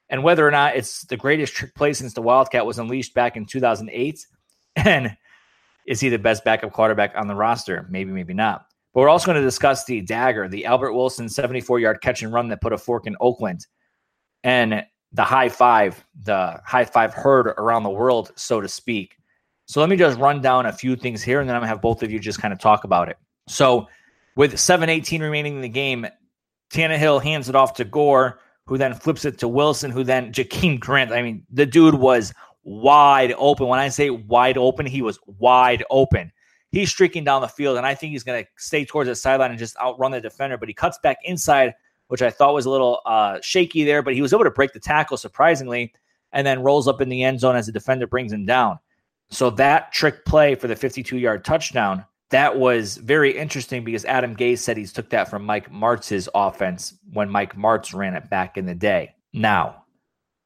and 0.08 0.22
whether 0.22 0.46
or 0.46 0.50
not 0.50 0.76
it's 0.76 1.02
the 1.02 1.16
greatest 1.16 1.54
trick 1.54 1.74
play 1.74 1.92
since 1.92 2.14
the 2.14 2.22
Wildcat 2.22 2.64
was 2.64 2.78
unleashed 2.78 3.14
back 3.14 3.36
in 3.36 3.46
2008. 3.46 4.26
And 4.84 5.16
is 5.86 6.00
he 6.00 6.10
the 6.10 6.18
best 6.18 6.44
backup 6.44 6.70
quarterback 6.70 7.14
on 7.16 7.28
the 7.28 7.34
roster? 7.34 7.86
Maybe, 7.88 8.12
maybe 8.12 8.34
not. 8.34 8.66
But 8.92 9.00
we're 9.00 9.08
also 9.08 9.24
going 9.24 9.36
to 9.36 9.42
discuss 9.42 9.86
the 9.86 10.02
dagger, 10.02 10.48
the 10.48 10.66
Albert 10.66 10.92
Wilson 10.92 11.30
74 11.30 11.80
yard 11.80 12.02
catch 12.02 12.22
and 12.22 12.30
run 12.30 12.48
that 12.48 12.60
put 12.60 12.74
a 12.74 12.78
fork 12.78 13.06
in 13.06 13.16
Oakland. 13.18 13.66
And 14.44 14.84
the 15.16 15.24
high 15.24 15.48
five, 15.48 16.04
the 16.24 16.60
high 16.64 16.84
five 16.84 17.14
heard 17.14 17.46
around 17.46 17.82
the 17.82 17.90
world, 17.90 18.32
so 18.36 18.60
to 18.60 18.68
speak. 18.68 19.16
So 19.64 19.80
let 19.80 19.88
me 19.88 19.96
just 19.96 20.18
run 20.18 20.42
down 20.42 20.66
a 20.66 20.72
few 20.72 20.94
things 20.94 21.22
here, 21.22 21.40
and 21.40 21.48
then 21.48 21.56
I'm 21.56 21.62
gonna 21.62 21.68
have 21.68 21.80
both 21.80 22.02
of 22.02 22.12
you 22.12 22.20
just 22.20 22.40
kind 22.40 22.52
of 22.52 22.60
talk 22.60 22.84
about 22.84 23.08
it. 23.08 23.16
So 23.48 23.88
with 24.36 24.58
7:18 24.58 25.22
remaining 25.22 25.56
in 25.56 25.62
the 25.62 25.70
game, 25.70 26.06
Tannehill 26.70 27.22
hands 27.22 27.48
it 27.48 27.54
off 27.54 27.72
to 27.74 27.84
Gore, 27.84 28.40
who 28.66 28.76
then 28.76 28.92
flips 28.92 29.24
it 29.24 29.38
to 29.38 29.48
Wilson, 29.48 29.90
who 29.90 30.04
then 30.04 30.32
Jakeem 30.32 30.78
Grant. 30.78 31.12
I 31.12 31.22
mean, 31.22 31.44
the 31.50 31.64
dude 31.64 31.94
was 31.94 32.34
wide 32.64 33.32
open. 33.38 33.68
When 33.68 33.80
I 33.80 33.88
say 33.88 34.10
wide 34.10 34.58
open, 34.58 34.84
he 34.84 35.00
was 35.00 35.18
wide 35.26 35.82
open. 35.88 36.30
He's 36.72 36.90
streaking 36.90 37.24
down 37.24 37.40
the 37.40 37.48
field, 37.48 37.78
and 37.78 37.86
I 37.86 37.94
think 37.94 38.12
he's 38.12 38.24
to 38.24 38.44
stay 38.58 38.84
towards 38.84 39.08
the 39.08 39.14
sideline 39.14 39.50
and 39.50 39.58
just 39.58 39.78
outrun 39.78 40.10
the 40.10 40.20
defender. 40.20 40.58
But 40.58 40.68
he 40.68 40.74
cuts 40.74 40.98
back 40.98 41.16
inside 41.24 41.74
which 42.08 42.22
I 42.22 42.30
thought 42.30 42.54
was 42.54 42.66
a 42.66 42.70
little 42.70 43.00
uh, 43.06 43.38
shaky 43.42 43.84
there, 43.84 44.02
but 44.02 44.14
he 44.14 44.22
was 44.22 44.32
able 44.32 44.44
to 44.44 44.50
break 44.50 44.72
the 44.72 44.80
tackle 44.80 45.16
surprisingly 45.16 45.92
and 46.32 46.46
then 46.46 46.62
rolls 46.62 46.88
up 46.88 47.00
in 47.00 47.08
the 47.08 47.24
end 47.24 47.40
zone 47.40 47.56
as 47.56 47.66
the 47.66 47.72
defender 47.72 48.06
brings 48.06 48.32
him 48.32 48.46
down. 48.46 48.78
So 49.30 49.50
that 49.50 49.92
trick 49.92 50.24
play 50.24 50.54
for 50.54 50.68
the 50.68 50.76
52 50.76 51.18
yard 51.18 51.44
touchdown, 51.44 52.04
that 52.30 52.58
was 52.58 52.96
very 52.96 53.36
interesting 53.36 53.84
because 53.84 54.04
Adam 54.04 54.36
Gase 54.36 54.58
said 54.58 54.76
he's 54.76 54.92
took 54.92 55.10
that 55.10 55.28
from 55.28 55.44
Mike 55.44 55.70
Martz's 55.70 56.28
offense 56.34 56.98
when 57.12 57.30
Mike 57.30 57.56
Martz 57.56 57.94
ran 57.94 58.14
it 58.14 58.28
back 58.30 58.56
in 58.56 58.66
the 58.66 58.74
day. 58.74 59.14
Now, 59.32 59.84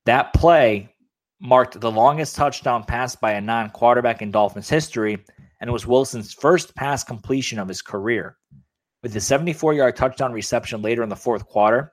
that 0.06 0.32
play 0.34 0.94
marked 1.40 1.80
the 1.80 1.90
longest 1.90 2.36
touchdown 2.36 2.84
pass 2.84 3.16
by 3.16 3.32
a 3.32 3.40
non 3.40 3.70
quarterback 3.70 4.20
in 4.22 4.30
Dolphins 4.30 4.68
history, 4.68 5.18
and 5.60 5.68
it 5.68 5.72
was 5.72 5.86
Wilson's 5.86 6.34
first 6.34 6.74
pass 6.74 7.02
completion 7.02 7.58
of 7.58 7.68
his 7.68 7.82
career. 7.82 8.36
With 9.02 9.14
the 9.14 9.20
74 9.20 9.74
yard 9.74 9.96
touchdown 9.96 10.32
reception 10.32 10.82
later 10.82 11.02
in 11.02 11.08
the 11.08 11.16
fourth 11.16 11.46
quarter, 11.46 11.92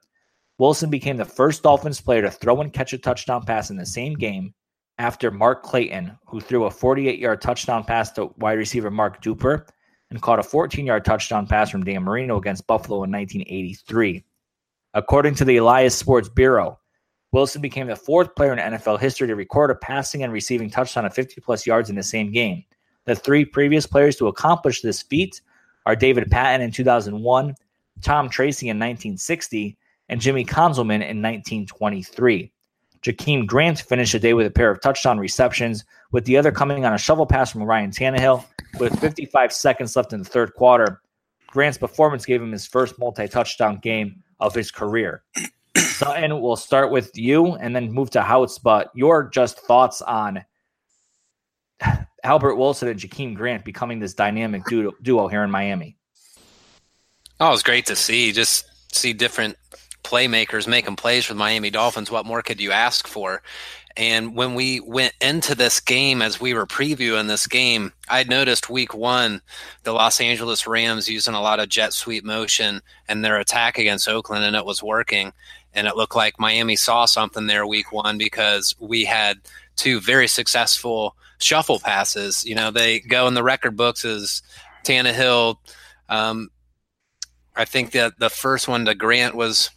Wilson 0.57 0.89
became 0.89 1.17
the 1.17 1.25
first 1.25 1.63
Dolphins 1.63 2.01
player 2.01 2.21
to 2.23 2.31
throw 2.31 2.59
and 2.61 2.73
catch 2.73 2.93
a 2.93 2.97
touchdown 2.97 3.43
pass 3.43 3.69
in 3.69 3.77
the 3.77 3.85
same 3.85 4.13
game 4.13 4.53
after 4.97 5.31
Mark 5.31 5.63
Clayton, 5.63 6.17
who 6.25 6.41
threw 6.41 6.65
a 6.65 6.71
48 6.71 7.19
yard 7.19 7.41
touchdown 7.41 7.83
pass 7.83 8.11
to 8.13 8.33
wide 8.37 8.57
receiver 8.57 8.91
Mark 8.91 9.21
Duper 9.21 9.67
and 10.09 10.21
caught 10.21 10.39
a 10.39 10.43
14 10.43 10.85
yard 10.85 11.05
touchdown 11.05 11.47
pass 11.47 11.69
from 11.69 11.83
Dan 11.83 12.03
Marino 12.03 12.37
against 12.37 12.67
Buffalo 12.67 13.03
in 13.03 13.11
1983. 13.11 14.23
According 14.93 15.35
to 15.35 15.45
the 15.45 15.57
Elias 15.57 15.95
Sports 15.95 16.27
Bureau, 16.27 16.79
Wilson 17.31 17.61
became 17.61 17.87
the 17.87 17.95
fourth 17.95 18.35
player 18.35 18.53
in 18.53 18.59
NFL 18.59 18.99
history 18.99 19.27
to 19.27 19.35
record 19.35 19.69
a 19.69 19.75
passing 19.75 20.23
and 20.23 20.33
receiving 20.33 20.69
touchdown 20.69 21.05
of 21.05 21.13
50 21.13 21.39
plus 21.41 21.67
yards 21.67 21.89
in 21.89 21.95
the 21.95 22.03
same 22.03 22.31
game. 22.31 22.63
The 23.05 23.15
three 23.15 23.45
previous 23.45 23.85
players 23.85 24.15
to 24.17 24.27
accomplish 24.27 24.81
this 24.81 25.01
feat 25.01 25.41
are 25.87 25.95
David 25.95 26.29
Patton 26.29 26.59
in 26.59 26.69
2001, 26.69 27.55
Tom 28.01 28.29
Tracy 28.29 28.67
in 28.67 28.75
1960, 28.75 29.77
and 30.09 30.19
Jimmy 30.19 30.43
Conzelman 30.43 30.95
in 30.95 31.21
1923. 31.21 32.51
Jakeem 33.01 33.47
Grant 33.47 33.79
finished 33.79 34.11
the 34.11 34.19
day 34.19 34.33
with 34.33 34.47
a 34.47 34.51
pair 34.51 34.69
of 34.69 34.81
touchdown 34.81 35.17
receptions, 35.17 35.85
with 36.11 36.25
the 36.25 36.35
other 36.35 36.51
coming 36.51 36.83
on 36.83 36.93
a 36.93 36.97
shovel 36.97 37.25
pass 37.25 37.53
from 37.53 37.63
Ryan 37.63 37.91
Tannehill. 37.91 38.43
With 38.81 38.99
55 38.99 39.53
seconds 39.53 39.95
left 39.95 40.11
in 40.11 40.19
the 40.19 40.25
third 40.25 40.53
quarter, 40.55 41.01
Grant's 41.47 41.77
performance 41.77 42.25
gave 42.25 42.41
him 42.41 42.51
his 42.51 42.67
first 42.67 42.99
multi 42.99 43.25
touchdown 43.29 43.77
game 43.77 44.21
of 44.41 44.53
his 44.53 44.71
career. 44.71 45.23
Sutton, 45.77 46.41
we'll 46.41 46.57
start 46.57 46.91
with 46.91 47.17
you 47.17 47.53
and 47.53 47.73
then 47.73 47.93
move 47.93 48.09
to 48.09 48.19
Houtz, 48.19 48.61
but 48.61 48.91
your 48.93 49.29
just 49.29 49.61
thoughts 49.61 50.01
on 50.01 50.43
Albert 52.27 52.55
Wilson 52.55 52.89
and 52.89 52.99
Jakeem 52.99 53.35
Grant 53.35 53.63
becoming 53.63 53.99
this 53.99 54.13
dynamic 54.13 54.65
duo, 54.65 54.91
duo 55.01 55.29
here 55.29 55.43
in 55.43 55.49
Miami. 55.49 55.95
Oh, 57.39 57.47
it 57.47 57.51
was 57.51 57.63
great 57.63 57.85
to 57.85 57.95
see. 57.95 58.33
Just 58.33 58.65
see 58.93 59.13
different 59.13 59.55
playmakers 60.03 60.67
making 60.67 60.97
plays 60.97 61.23
for 61.23 61.33
the 61.33 61.39
Miami 61.39 61.69
Dolphins. 61.69 62.11
What 62.11 62.25
more 62.25 62.41
could 62.41 62.59
you 62.59 62.73
ask 62.73 63.07
for? 63.07 63.41
And 63.95 64.35
when 64.35 64.55
we 64.55 64.81
went 64.81 65.13
into 65.21 65.55
this 65.55 65.79
game, 65.79 66.21
as 66.21 66.39
we 66.39 66.53
were 66.53 66.67
previewing 66.67 67.27
this 67.27 67.47
game, 67.47 67.93
I 68.09 68.23
noticed 68.23 68.69
week 68.69 68.93
one, 68.93 69.41
the 69.83 69.93
Los 69.93 70.19
Angeles 70.19 70.67
Rams 70.67 71.07
using 71.07 71.33
a 71.33 71.41
lot 71.41 71.61
of 71.61 71.69
jet 71.69 71.93
sweep 71.93 72.25
motion 72.25 72.81
and 73.07 73.23
their 73.23 73.39
attack 73.39 73.77
against 73.77 74.09
Oakland, 74.09 74.43
and 74.43 74.55
it 74.55 74.65
was 74.65 74.83
working. 74.83 75.31
And 75.73 75.87
it 75.87 75.95
looked 75.95 76.15
like 76.15 76.39
Miami 76.39 76.75
saw 76.75 77.05
something 77.05 77.47
there 77.47 77.65
week 77.65 77.93
one 77.93 78.17
because 78.17 78.75
we 78.79 79.05
had 79.05 79.39
two 79.77 80.01
very 80.01 80.27
successful 80.27 81.15
shuffle 81.39 81.79
passes. 81.79 82.45
You 82.45 82.55
know, 82.55 82.71
they 82.71 82.99
go 82.99 83.27
in 83.27 83.33
the 83.33 83.43
record 83.43 83.75
books 83.75 84.05
as 84.05 84.41
Tannehill. 84.83 85.57
Um, 86.09 86.49
I 87.55 87.65
think 87.65 87.91
that 87.91 88.19
the 88.19 88.29
first 88.29 88.67
one 88.67 88.85
to 88.85 88.95
Grant 88.95 89.35
was 89.35 89.69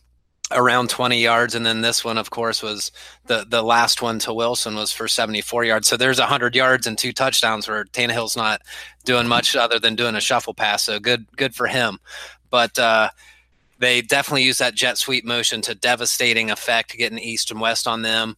around 0.53 0.90
20 0.90 1.20
yards 1.20 1.55
and 1.55 1.64
then 1.64 1.81
this 1.81 2.05
one 2.05 2.18
of 2.18 2.31
course 2.31 2.61
was 2.61 2.90
the 3.27 3.46
the 3.49 3.62
last 3.62 4.03
one 4.03 4.18
to 4.18 4.35
Wilson 4.35 4.75
was 4.75 4.92
for 4.92 5.07
74 5.07 5.64
yards 5.64 5.87
so 5.87 5.96
there's 5.96 6.18
100 6.18 6.57
yards 6.57 6.88
and 6.88 6.99
two 6.99 7.12
touchdowns 7.12 7.68
where 7.68 7.85
Tannehill's 7.85 8.37
not 8.37 8.61
doing 9.05 9.29
much 9.29 9.55
other 9.55 9.79
than 9.79 9.94
doing 9.94 10.16
a 10.16 10.20
shuffle 10.20 10.55
pass 10.55 10.83
so 10.83 10.99
good 10.99 11.25
good 11.37 11.55
for 11.55 11.68
him 11.68 11.99
but 12.51 12.77
uh, 12.81 13.11
they 13.79 14.03
definitely 14.03 14.42
use 14.42 14.59
that 14.59 14.75
jet 14.75 14.99
sweep 14.99 15.25
motion 15.25 15.62
to 15.62 15.75
devastating 15.75 16.51
effect 16.51 16.96
getting 16.96 17.18
east 17.18 17.53
and 17.53 17.61
west 17.61 17.87
on 17.87 18.03
them 18.03 18.37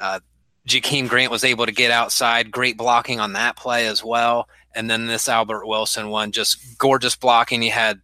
uh, 0.00 0.20
Jakeem 0.66 1.08
Grant 1.08 1.30
was 1.30 1.44
able 1.44 1.66
to 1.66 1.72
get 1.72 1.90
outside 1.90 2.50
great 2.50 2.76
blocking 2.76 3.20
on 3.20 3.34
that 3.34 3.56
play 3.56 3.86
as 3.86 4.02
well 4.02 4.48
and 4.74 4.90
then 4.90 5.06
this 5.06 5.28
Albert 5.28 5.66
Wilson 5.66 6.08
one 6.08 6.32
just 6.32 6.78
gorgeous 6.78 7.16
blocking 7.16 7.62
he 7.62 7.68
had 7.68 8.00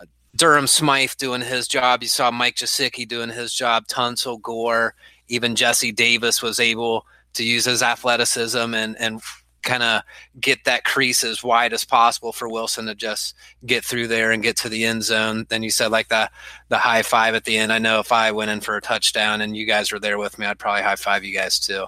uh, 0.00 0.04
Durham 0.36 0.66
Smythe 0.66 1.12
doing 1.18 1.40
his 1.40 1.68
job. 1.68 2.02
You 2.02 2.08
saw 2.08 2.30
Mike 2.30 2.56
Gesicki 2.56 3.06
doing 3.06 3.30
his 3.30 3.52
job. 3.52 3.86
Tunsil 3.86 4.40
Gore, 4.40 4.94
even 5.28 5.56
Jesse 5.56 5.92
Davis 5.92 6.42
was 6.42 6.60
able 6.60 7.06
to 7.34 7.44
use 7.44 7.64
his 7.64 7.82
athleticism 7.82 8.74
and 8.74 8.96
and 8.98 9.20
kind 9.62 9.84
of 9.84 10.02
get 10.40 10.64
that 10.64 10.82
crease 10.82 11.22
as 11.22 11.44
wide 11.44 11.72
as 11.72 11.84
possible 11.84 12.32
for 12.32 12.48
Wilson 12.48 12.84
to 12.86 12.96
just 12.96 13.36
get 13.64 13.84
through 13.84 14.08
there 14.08 14.32
and 14.32 14.42
get 14.42 14.56
to 14.56 14.68
the 14.68 14.84
end 14.84 15.04
zone. 15.04 15.46
Then 15.50 15.62
you 15.62 15.70
said 15.70 15.92
like 15.92 16.08
the 16.08 16.30
the 16.68 16.78
high 16.78 17.02
five 17.02 17.34
at 17.34 17.44
the 17.44 17.56
end. 17.56 17.72
I 17.72 17.78
know 17.78 18.00
if 18.00 18.12
I 18.12 18.32
went 18.32 18.50
in 18.50 18.60
for 18.60 18.76
a 18.76 18.80
touchdown 18.80 19.40
and 19.40 19.56
you 19.56 19.66
guys 19.66 19.92
were 19.92 20.00
there 20.00 20.18
with 20.18 20.38
me, 20.38 20.46
I'd 20.46 20.58
probably 20.58 20.82
high 20.82 20.96
five 20.96 21.24
you 21.24 21.34
guys 21.34 21.58
too. 21.58 21.86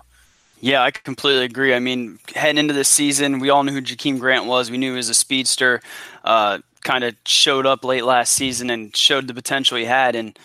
Yeah, 0.60 0.82
I 0.82 0.90
completely 0.90 1.44
agree. 1.44 1.74
I 1.74 1.78
mean, 1.78 2.18
heading 2.34 2.58
into 2.58 2.74
this 2.74 2.88
season, 2.88 3.38
we 3.38 3.50
all 3.50 3.64
knew 3.64 3.72
who 3.72 3.82
Jakeem 3.82 4.18
Grant 4.18 4.46
was. 4.46 4.70
We 4.70 4.78
knew 4.78 4.92
he 4.92 4.96
was 4.96 5.08
a 5.10 5.14
speedster. 5.14 5.80
Uh, 6.24 6.58
kind 6.84 7.04
of 7.04 7.14
showed 7.26 7.66
up 7.66 7.84
late 7.84 8.04
last 8.04 8.32
season 8.32 8.70
and 8.70 8.94
showed 8.96 9.26
the 9.26 9.34
potential 9.34 9.76
he 9.76 9.84
had. 9.84 10.14
And 10.16 10.38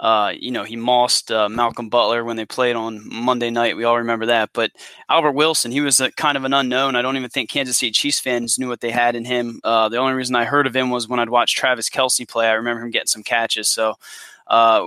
uh, 0.00 0.32
you 0.38 0.52
know, 0.52 0.62
he 0.62 0.76
mossed 0.76 1.32
uh, 1.32 1.48
Malcolm 1.48 1.88
Butler 1.88 2.24
when 2.24 2.36
they 2.36 2.46
played 2.46 2.76
on 2.76 3.02
Monday 3.12 3.50
night. 3.50 3.76
We 3.76 3.84
all 3.84 3.98
remember 3.98 4.26
that. 4.26 4.50
But 4.52 4.70
Albert 5.08 5.32
Wilson, 5.32 5.72
he 5.72 5.80
was 5.80 6.00
a, 6.00 6.12
kind 6.12 6.36
of 6.36 6.44
an 6.44 6.54
unknown. 6.54 6.94
I 6.94 7.02
don't 7.02 7.16
even 7.16 7.30
think 7.30 7.50
Kansas 7.50 7.78
City 7.78 7.90
Chiefs 7.90 8.20
fans 8.20 8.58
knew 8.58 8.68
what 8.68 8.80
they 8.80 8.92
had 8.92 9.16
in 9.16 9.24
him. 9.24 9.60
Uh, 9.64 9.88
the 9.88 9.96
only 9.98 10.14
reason 10.14 10.36
I 10.36 10.44
heard 10.44 10.66
of 10.68 10.76
him 10.76 10.90
was 10.90 11.08
when 11.08 11.18
I'd 11.18 11.30
watch 11.30 11.56
Travis 11.56 11.90
Kelce 11.90 12.28
play. 12.28 12.46
I 12.48 12.52
remember 12.52 12.82
him 12.82 12.92
getting 12.92 13.08
some 13.08 13.24
catches. 13.24 13.68
So, 13.68 13.94
uh, 14.46 14.86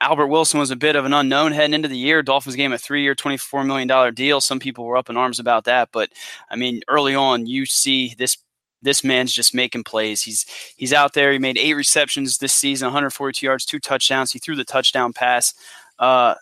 Albert 0.00 0.26
Wilson 0.26 0.60
was 0.60 0.70
a 0.70 0.76
bit 0.76 0.94
of 0.94 1.04
an 1.06 1.14
unknown 1.14 1.52
heading 1.52 1.74
into 1.74 1.88
the 1.88 1.96
year. 1.96 2.22
Dolphins 2.22 2.56
gave 2.56 2.66
him 2.66 2.72
a 2.72 2.78
three-year, 2.78 3.14
twenty-four 3.14 3.64
million 3.64 3.88
dollar 3.88 4.10
deal. 4.10 4.40
Some 4.40 4.58
people 4.58 4.84
were 4.84 4.96
up 4.96 5.08
in 5.08 5.16
arms 5.16 5.40
about 5.40 5.64
that, 5.64 5.88
but 5.92 6.10
I 6.50 6.56
mean, 6.56 6.82
early 6.88 7.14
on, 7.14 7.46
you 7.46 7.64
see 7.64 8.14
this 8.18 8.36
this 8.82 9.02
man's 9.02 9.32
just 9.32 9.54
making 9.54 9.84
plays. 9.84 10.22
He's 10.22 10.44
he's 10.76 10.92
out 10.92 11.14
there. 11.14 11.32
He 11.32 11.38
made 11.38 11.58
eight 11.58 11.74
receptions 11.74 12.38
this 12.38 12.52
season, 12.52 12.86
142 12.86 13.44
yards, 13.44 13.64
two 13.64 13.80
touchdowns. 13.80 14.32
He 14.32 14.38
threw 14.38 14.54
the 14.54 14.64
touchdown 14.64 15.12
pass. 15.12 15.54
Uh, 15.98 16.34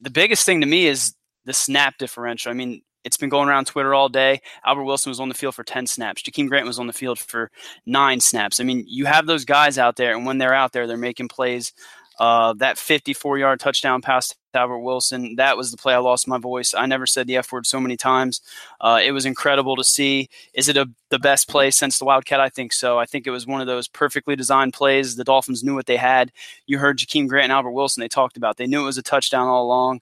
the 0.00 0.10
biggest 0.10 0.44
thing 0.44 0.60
to 0.60 0.66
me 0.66 0.86
is 0.86 1.14
the 1.44 1.52
snap 1.52 1.98
differential. 1.98 2.50
I 2.50 2.54
mean, 2.54 2.82
it's 3.04 3.16
been 3.16 3.30
going 3.30 3.48
around 3.48 3.66
Twitter 3.66 3.94
all 3.94 4.08
day. 4.08 4.40
Albert 4.64 4.84
Wilson 4.84 5.10
was 5.10 5.20
on 5.20 5.28
the 5.28 5.34
field 5.34 5.54
for 5.54 5.64
10 5.64 5.86
snaps. 5.86 6.22
Jakeem 6.22 6.48
Grant 6.48 6.66
was 6.66 6.78
on 6.78 6.86
the 6.86 6.92
field 6.92 7.18
for 7.18 7.50
nine 7.86 8.20
snaps. 8.20 8.60
I 8.60 8.64
mean, 8.64 8.84
you 8.86 9.06
have 9.06 9.26
those 9.26 9.44
guys 9.44 9.78
out 9.78 9.96
there, 9.96 10.14
and 10.14 10.26
when 10.26 10.38
they're 10.38 10.54
out 10.54 10.72
there, 10.72 10.86
they're 10.86 10.96
making 10.96 11.28
plays. 11.28 11.72
Uh, 12.18 12.52
that 12.54 12.78
54 12.78 13.38
yard 13.38 13.60
touchdown 13.60 14.02
pass 14.02 14.28
to 14.28 14.36
Albert 14.54 14.80
Wilson, 14.80 15.36
that 15.36 15.56
was 15.56 15.70
the 15.70 15.76
play 15.76 15.94
I 15.94 15.98
lost 15.98 16.26
my 16.26 16.38
voice. 16.38 16.74
I 16.74 16.86
never 16.86 17.06
said 17.06 17.26
the 17.26 17.36
F 17.36 17.52
word 17.52 17.66
so 17.66 17.80
many 17.80 17.96
times. 17.96 18.40
Uh, 18.80 19.00
it 19.02 19.12
was 19.12 19.24
incredible 19.24 19.76
to 19.76 19.84
see. 19.84 20.28
Is 20.52 20.68
it 20.68 20.76
a, 20.76 20.88
the 21.10 21.18
best 21.18 21.48
play 21.48 21.70
since 21.70 21.98
the 21.98 22.04
Wildcat? 22.04 22.40
I 22.40 22.48
think 22.48 22.72
so. 22.72 22.98
I 22.98 23.06
think 23.06 23.26
it 23.26 23.30
was 23.30 23.46
one 23.46 23.60
of 23.60 23.66
those 23.68 23.86
perfectly 23.86 24.34
designed 24.34 24.72
plays. 24.72 25.14
The 25.14 25.24
Dolphins 25.24 25.62
knew 25.62 25.74
what 25.74 25.86
they 25.86 25.96
had. 25.96 26.32
You 26.66 26.78
heard 26.78 26.98
Jakeem 26.98 27.28
Grant 27.28 27.44
and 27.44 27.52
Albert 27.52 27.70
Wilson, 27.70 28.00
they 28.00 28.08
talked 28.08 28.36
about. 28.36 28.56
They 28.56 28.66
knew 28.66 28.82
it 28.82 28.86
was 28.86 28.98
a 28.98 29.02
touchdown 29.02 29.46
all 29.46 29.64
along. 29.64 30.00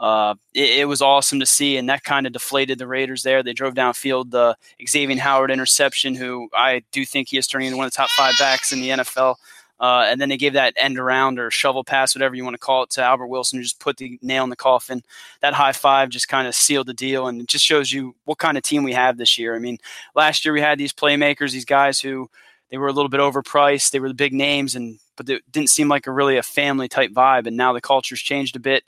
Uh, 0.00 0.34
it, 0.54 0.78
it, 0.78 0.84
was 0.86 1.02
awesome 1.02 1.38
to 1.40 1.44
see, 1.44 1.76
and 1.76 1.90
that 1.90 2.02
kind 2.04 2.26
of 2.26 2.32
deflated 2.32 2.78
the 2.78 2.86
Raiders 2.86 3.22
there. 3.22 3.42
They 3.42 3.52
drove 3.52 3.74
downfield 3.74 4.30
the 4.30 4.56
Xavien 4.80 5.18
Howard 5.18 5.50
interception, 5.50 6.14
who 6.14 6.48
I 6.54 6.82
do 6.90 7.04
think 7.04 7.28
he 7.28 7.36
is 7.36 7.46
turning 7.46 7.66
into 7.66 7.76
one 7.76 7.84
of 7.84 7.92
the 7.92 7.96
top 7.96 8.08
five 8.12 8.34
backs 8.38 8.72
in 8.72 8.80
the 8.80 8.88
NFL. 8.88 9.34
Uh, 9.80 10.06
and 10.10 10.20
then 10.20 10.28
they 10.28 10.36
gave 10.36 10.52
that 10.52 10.74
end 10.76 10.98
around 10.98 11.38
or 11.38 11.50
shovel 11.50 11.82
pass, 11.82 12.14
whatever 12.14 12.34
you 12.34 12.44
want 12.44 12.54
to 12.54 12.58
call 12.58 12.82
it, 12.82 12.90
to 12.90 13.02
Albert 13.02 13.28
Wilson, 13.28 13.58
who 13.58 13.62
just 13.62 13.80
put 13.80 13.96
the 13.96 14.18
nail 14.20 14.44
in 14.44 14.50
the 14.50 14.56
coffin. 14.56 15.02
That 15.40 15.54
high 15.54 15.72
five 15.72 16.10
just 16.10 16.28
kind 16.28 16.46
of 16.46 16.54
sealed 16.54 16.86
the 16.86 16.94
deal, 16.94 17.28
and 17.28 17.40
it 17.40 17.48
just 17.48 17.64
shows 17.64 17.90
you 17.90 18.14
what 18.24 18.36
kind 18.36 18.58
of 18.58 18.62
team 18.62 18.82
we 18.82 18.92
have 18.92 19.16
this 19.16 19.38
year. 19.38 19.56
I 19.56 19.58
mean, 19.58 19.78
last 20.14 20.44
year 20.44 20.52
we 20.52 20.60
had 20.60 20.78
these 20.78 20.92
playmakers, 20.92 21.52
these 21.52 21.64
guys 21.64 21.98
who 21.98 22.28
they 22.70 22.76
were 22.76 22.88
a 22.88 22.92
little 22.92 23.08
bit 23.08 23.20
overpriced. 23.20 23.90
They 23.90 24.00
were 24.00 24.08
the 24.08 24.14
big 24.14 24.34
names, 24.34 24.74
and 24.74 24.98
but 25.16 25.28
it 25.30 25.42
didn't 25.50 25.70
seem 25.70 25.88
like 25.88 26.06
a 26.06 26.12
really 26.12 26.36
a 26.36 26.42
family 26.42 26.88
type 26.88 27.12
vibe. 27.12 27.46
And 27.46 27.56
now 27.56 27.72
the 27.72 27.80
culture's 27.80 28.20
changed 28.20 28.56
a 28.56 28.60
bit. 28.60 28.84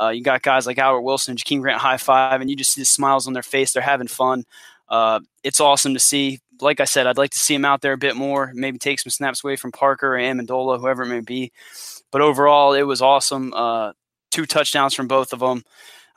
Uh, 0.00 0.10
you 0.10 0.22
got 0.22 0.42
guys 0.42 0.66
like 0.66 0.78
Albert 0.78 1.02
Wilson 1.02 1.32
and 1.32 1.38
Jakeem 1.42 1.60
Grant 1.60 1.80
high 1.80 1.96
five, 1.96 2.40
and 2.40 2.48
you 2.48 2.54
just 2.54 2.72
see 2.72 2.80
the 2.80 2.86
smiles 2.86 3.26
on 3.26 3.32
their 3.32 3.42
face. 3.42 3.72
They're 3.72 3.82
having 3.82 4.06
fun. 4.08 4.44
Uh, 4.88 5.20
it's 5.42 5.60
awesome 5.60 5.94
to 5.94 6.00
see 6.00 6.40
like 6.60 6.80
I 6.80 6.84
said, 6.84 7.06
I'd 7.06 7.18
like 7.18 7.30
to 7.30 7.38
see 7.38 7.54
him 7.54 7.64
out 7.64 7.80
there 7.82 7.92
a 7.92 7.98
bit 7.98 8.16
more, 8.16 8.52
maybe 8.54 8.78
take 8.78 9.00
some 9.00 9.10
snaps 9.10 9.44
away 9.44 9.56
from 9.56 9.72
Parker 9.72 10.14
or 10.14 10.18
Amendola, 10.18 10.80
whoever 10.80 11.02
it 11.02 11.08
may 11.08 11.20
be. 11.20 11.52
But 12.10 12.22
overall, 12.22 12.72
it 12.72 12.82
was 12.82 13.02
awesome. 13.02 13.52
Uh, 13.54 13.92
two 14.30 14.46
touchdowns 14.46 14.94
from 14.94 15.08
both 15.08 15.32
of 15.32 15.40
them. 15.40 15.62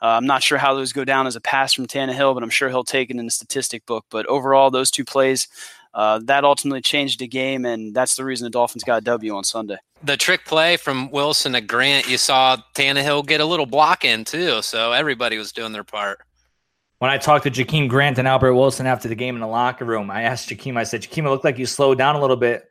Uh, 0.02 0.06
I'm 0.06 0.26
not 0.26 0.42
sure 0.42 0.56
how 0.58 0.74
those 0.74 0.92
go 0.92 1.04
down 1.04 1.26
as 1.26 1.36
a 1.36 1.40
pass 1.40 1.74
from 1.74 1.86
Tannehill, 1.86 2.34
but 2.34 2.42
I'm 2.42 2.50
sure 2.50 2.70
he'll 2.70 2.84
take 2.84 3.10
it 3.10 3.16
in 3.16 3.24
the 3.24 3.30
statistic 3.30 3.84
book. 3.84 4.06
But 4.10 4.26
overall, 4.26 4.70
those 4.70 4.90
two 4.90 5.04
plays, 5.04 5.46
uh, 5.92 6.20
that 6.24 6.44
ultimately 6.44 6.80
changed 6.80 7.18
the 7.20 7.26
game, 7.26 7.64
and 7.66 7.94
that's 7.94 8.14
the 8.14 8.24
reason 8.24 8.44
the 8.44 8.50
Dolphins 8.50 8.84
got 8.84 8.98
a 8.98 9.04
W 9.04 9.34
on 9.34 9.44
Sunday. 9.44 9.76
The 10.02 10.16
trick 10.16 10.46
play 10.46 10.76
from 10.76 11.10
Wilson 11.10 11.52
to 11.52 11.60
Grant, 11.60 12.08
you 12.08 12.16
saw 12.16 12.56
Tannehill 12.74 13.26
get 13.26 13.40
a 13.40 13.44
little 13.44 13.66
block 13.66 14.04
in 14.04 14.24
too, 14.24 14.62
so 14.62 14.92
everybody 14.92 15.36
was 15.36 15.52
doing 15.52 15.72
their 15.72 15.84
part 15.84 16.20
when 17.00 17.10
I 17.10 17.18
talked 17.18 17.44
to 17.44 17.50
Jakeem 17.50 17.88
Grant 17.88 18.18
and 18.18 18.28
Albert 18.28 18.54
Wilson 18.54 18.86
after 18.86 19.08
the 19.08 19.14
game 19.14 19.34
in 19.34 19.40
the 19.40 19.46
locker 19.46 19.84
room, 19.84 20.10
I 20.10 20.22
asked 20.22 20.48
Jakeem, 20.48 20.76
I 20.76 20.84
said, 20.84 21.02
Jakeem, 21.02 21.26
it 21.26 21.30
looked 21.30 21.44
like 21.44 21.58
you 21.58 21.66
slowed 21.66 21.98
down 21.98 22.14
a 22.14 22.20
little 22.20 22.36
bit 22.36 22.70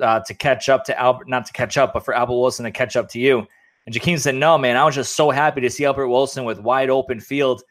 uh, 0.00 0.20
to 0.20 0.34
catch 0.34 0.68
up 0.68 0.84
to 0.84 0.98
Albert, 0.98 1.28
not 1.28 1.44
to 1.46 1.52
catch 1.52 1.76
up, 1.76 1.92
but 1.92 2.04
for 2.04 2.14
Albert 2.14 2.38
Wilson 2.38 2.64
to 2.64 2.70
catch 2.70 2.96
up 2.96 3.08
to 3.10 3.18
you. 3.20 3.46
And 3.84 3.94
Jakeem 3.94 4.18
said, 4.18 4.36
No, 4.36 4.56
man, 4.58 4.76
I 4.76 4.84
was 4.84 4.94
just 4.94 5.14
so 5.16 5.30
happy 5.30 5.60
to 5.60 5.70
see 5.70 5.84
Albert 5.84 6.08
Wilson 6.08 6.44
with 6.44 6.58
wide 6.60 6.88
open 6.88 7.20
field 7.20 7.62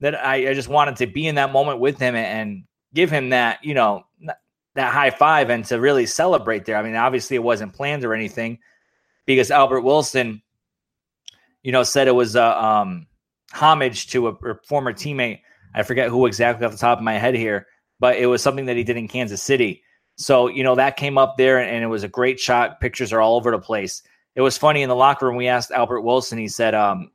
that 0.00 0.14
I, 0.14 0.50
I 0.50 0.54
just 0.54 0.68
wanted 0.68 0.96
to 0.96 1.06
be 1.06 1.26
in 1.26 1.36
that 1.36 1.52
moment 1.52 1.78
with 1.78 1.98
him 1.98 2.14
and, 2.14 2.64
give 2.94 3.10
him 3.10 3.30
that, 3.30 3.62
you 3.62 3.74
know, 3.74 4.06
that 4.74 4.92
high 4.92 5.10
five 5.10 5.50
and 5.50 5.64
to 5.66 5.80
really 5.80 6.06
celebrate 6.06 6.64
there. 6.64 6.76
I 6.76 6.82
mean, 6.82 6.94
obviously 6.94 7.36
it 7.36 7.42
wasn't 7.42 7.74
planned 7.74 8.04
or 8.04 8.14
anything 8.14 8.58
because 9.26 9.50
Albert 9.50 9.82
Wilson, 9.82 10.42
you 11.62 11.72
know, 11.72 11.82
said 11.82 12.08
it 12.08 12.14
was 12.14 12.36
a, 12.36 12.42
uh, 12.42 12.62
um, 12.62 13.06
homage 13.54 14.08
to 14.08 14.28
a, 14.28 14.32
a 14.32 14.54
former 14.66 14.92
teammate. 14.92 15.40
I 15.74 15.82
forget 15.82 16.08
who 16.08 16.26
exactly 16.26 16.66
off 16.66 16.72
the 16.72 16.78
top 16.78 16.98
of 16.98 17.04
my 17.04 17.14
head 17.14 17.34
here, 17.34 17.66
but 18.00 18.16
it 18.16 18.26
was 18.26 18.42
something 18.42 18.66
that 18.66 18.76
he 18.76 18.84
did 18.84 18.96
in 18.96 19.08
Kansas 19.08 19.42
City. 19.42 19.82
So, 20.16 20.48
you 20.48 20.62
know, 20.62 20.74
that 20.74 20.96
came 20.96 21.18
up 21.18 21.36
there 21.36 21.58
and 21.58 21.82
it 21.82 21.88
was 21.88 22.04
a 22.04 22.08
great 22.08 22.38
shot. 22.38 22.80
Pictures 22.80 23.12
are 23.12 23.20
all 23.20 23.36
over 23.36 23.50
the 23.50 23.58
place. 23.58 24.02
It 24.36 24.40
was 24.40 24.58
funny 24.58 24.82
in 24.82 24.88
the 24.88 24.96
locker 24.96 25.26
room. 25.26 25.36
We 25.36 25.48
asked 25.48 25.70
Albert 25.70 26.02
Wilson, 26.02 26.38
he 26.38 26.48
said, 26.48 26.74
um, 26.74 27.10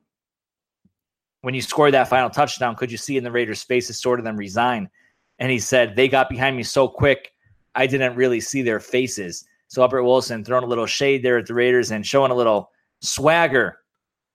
when 1.42 1.54
you 1.54 1.62
scored 1.62 1.94
that 1.94 2.08
final 2.08 2.28
touchdown, 2.28 2.76
could 2.76 2.92
you 2.92 2.98
see 2.98 3.16
in 3.16 3.24
the 3.24 3.30
Raiders' 3.30 3.62
faces 3.62 4.00
sort 4.00 4.18
of 4.18 4.24
them 4.24 4.36
resign? 4.36 4.90
And 5.38 5.50
he 5.50 5.58
said, 5.58 5.96
they 5.96 6.08
got 6.08 6.28
behind 6.28 6.56
me 6.56 6.62
so 6.62 6.86
quick, 6.86 7.32
I 7.74 7.86
didn't 7.86 8.16
really 8.16 8.40
see 8.40 8.60
their 8.60 8.80
faces. 8.80 9.46
So 9.68 9.82
Albert 9.82 10.04
Wilson 10.04 10.44
throwing 10.44 10.64
a 10.64 10.68
little 10.68 10.86
shade 10.86 11.22
there 11.22 11.38
at 11.38 11.46
the 11.46 11.54
Raiders 11.54 11.92
and 11.92 12.04
showing 12.04 12.30
a 12.30 12.34
little 12.34 12.70
swagger 13.00 13.78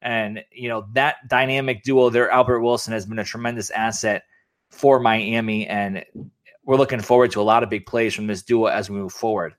and, 0.06 0.46
you 0.52 0.70
know, 0.70 0.86
that 0.94 1.16
dynamic 1.28 1.82
duo 1.82 2.12
there, 2.12 2.30
Albert 2.30 2.62
Wilson, 2.62 2.94
has 2.94 3.08
been 3.08 3.18
a 3.18 3.24
tremendous 3.24 3.72
asset 3.72 4.24
for 4.70 5.00
Miami. 5.00 5.66
And 5.66 6.06
we're 6.64 6.78
looking 6.78 7.02
forward 7.02 7.32
to 7.32 7.42
a 7.42 7.44
lot 7.44 7.64
of 7.64 7.72
big 7.72 7.88
plays 7.88 8.14
from 8.14 8.28
this 8.28 8.44
duo 8.44 8.68
as 8.68 8.88
we 8.88 8.98
move 8.98 9.12
forward. 9.12 9.56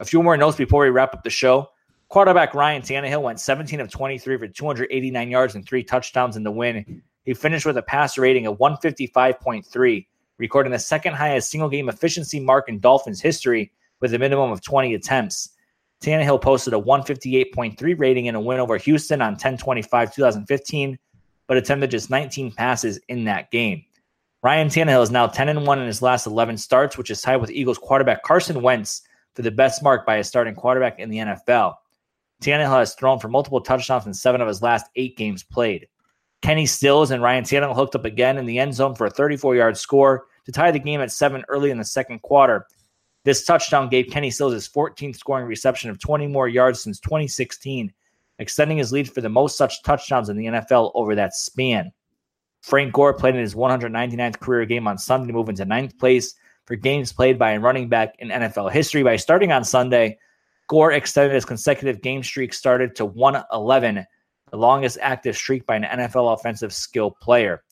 A 0.00 0.06
few 0.06 0.22
more 0.22 0.38
notes 0.38 0.56
before 0.56 0.84
we 0.84 0.90
wrap 0.90 1.14
up 1.14 1.22
the 1.22 1.28
show. 1.28 1.68
Quarterback 2.08 2.54
Ryan 2.54 2.80
Tannehill 2.80 3.20
went 3.20 3.40
17 3.40 3.78
of 3.78 3.90
23 3.90 4.38
for 4.38 4.48
289 4.48 5.30
yards 5.30 5.54
and 5.54 5.66
three 5.66 5.84
touchdowns 5.84 6.34
in 6.34 6.44
the 6.44 6.50
win. 6.50 7.02
He 7.26 7.34
finished 7.34 7.66
with 7.66 7.76
a 7.76 7.82
passer 7.82 8.22
rating 8.22 8.46
of 8.46 8.56
155.3, 8.58 10.06
recording 10.38 10.72
the 10.72 10.78
second 10.78 11.12
highest 11.12 11.50
single 11.50 11.68
game 11.68 11.90
efficiency 11.90 12.40
mark 12.40 12.70
in 12.70 12.80
Dolphins 12.80 13.20
history 13.20 13.70
with 14.00 14.14
a 14.14 14.18
minimum 14.18 14.50
of 14.50 14.62
20 14.62 14.94
attempts. 14.94 15.50
Tannehill 16.02 16.40
posted 16.40 16.72
a 16.72 16.80
158.3 16.80 17.98
rating 17.98 18.26
in 18.26 18.34
a 18.34 18.40
win 18.40 18.60
over 18.60 18.76
Houston 18.78 19.20
on 19.20 19.32
1025 19.32 20.14
2015, 20.14 20.98
but 21.46 21.56
attempted 21.56 21.90
just 21.90 22.10
19 22.10 22.52
passes 22.52 22.98
in 23.08 23.24
that 23.24 23.50
game. 23.50 23.84
Ryan 24.42 24.68
Tannehill 24.68 25.02
is 25.02 25.10
now 25.10 25.26
10 25.26 25.50
and 25.50 25.66
1 25.66 25.78
in 25.78 25.86
his 25.86 26.00
last 26.00 26.26
11 26.26 26.56
starts, 26.56 26.96
which 26.96 27.10
is 27.10 27.20
tied 27.20 27.36
with 27.36 27.50
Eagles 27.50 27.76
quarterback 27.76 28.22
Carson 28.22 28.62
Wentz 28.62 29.02
for 29.34 29.42
the 29.42 29.50
best 29.50 29.82
mark 29.82 30.06
by 30.06 30.16
a 30.16 30.24
starting 30.24 30.54
quarterback 30.54 30.98
in 30.98 31.10
the 31.10 31.18
NFL. 31.18 31.74
Tannehill 32.42 32.78
has 32.78 32.94
thrown 32.94 33.18
for 33.18 33.28
multiple 33.28 33.60
touchdowns 33.60 34.06
in 34.06 34.14
seven 34.14 34.40
of 34.40 34.48
his 34.48 34.62
last 34.62 34.86
eight 34.96 35.18
games 35.18 35.42
played. 35.42 35.86
Kenny 36.40 36.64
Stills 36.64 37.10
and 37.10 37.22
Ryan 37.22 37.44
Tannehill 37.44 37.74
hooked 37.74 37.94
up 37.94 38.06
again 38.06 38.38
in 38.38 38.46
the 38.46 38.58
end 38.58 38.74
zone 38.74 38.94
for 38.94 39.06
a 39.06 39.10
34 39.10 39.56
yard 39.56 39.76
score 39.76 40.24
to 40.46 40.52
tie 40.52 40.70
the 40.70 40.78
game 40.78 41.02
at 41.02 41.12
seven 41.12 41.44
early 41.48 41.70
in 41.70 41.76
the 41.76 41.84
second 41.84 42.22
quarter. 42.22 42.66
This 43.24 43.44
touchdown 43.44 43.88
gave 43.88 44.08
Kenny 44.08 44.30
Stills 44.30 44.54
his 44.54 44.68
14th 44.68 45.16
scoring 45.16 45.46
reception 45.46 45.90
of 45.90 45.98
20 45.98 46.26
more 46.26 46.48
yards 46.48 46.82
since 46.82 47.00
2016, 47.00 47.92
extending 48.38 48.78
his 48.78 48.92
lead 48.92 49.10
for 49.10 49.20
the 49.20 49.28
most 49.28 49.56
such 49.56 49.82
touchdowns 49.82 50.28
in 50.28 50.36
the 50.36 50.46
NFL 50.46 50.92
over 50.94 51.14
that 51.14 51.34
span. 51.34 51.92
Frank 52.62 52.92
Gore 52.92 53.14
played 53.14 53.34
in 53.34 53.40
his 53.40 53.54
199th 53.54 54.40
career 54.40 54.64
game 54.66 54.86
on 54.86 54.98
Sunday 54.98 55.28
to 55.28 55.32
move 55.32 55.48
into 55.48 55.64
ninth 55.64 55.98
place 55.98 56.34
for 56.66 56.76
games 56.76 57.12
played 57.12 57.38
by 57.38 57.52
a 57.52 57.60
running 57.60 57.88
back 57.88 58.14
in 58.18 58.28
NFL 58.28 58.70
history 58.70 59.02
by 59.02 59.16
starting 59.16 59.52
on 59.52 59.64
Sunday 59.64 60.18
Gore 60.70 60.92
extended 60.92 61.34
his 61.34 61.44
consecutive 61.44 62.00
game 62.00 62.22
streak 62.22 62.54
started 62.54 62.94
to 62.94 63.04
111, 63.04 64.06
the 64.52 64.56
longest 64.56 64.98
active 65.02 65.36
streak 65.36 65.66
by 65.66 65.74
an 65.74 65.82
NFL 65.82 66.32
offensive 66.32 66.72
skill 66.72 67.10
player. 67.10 67.64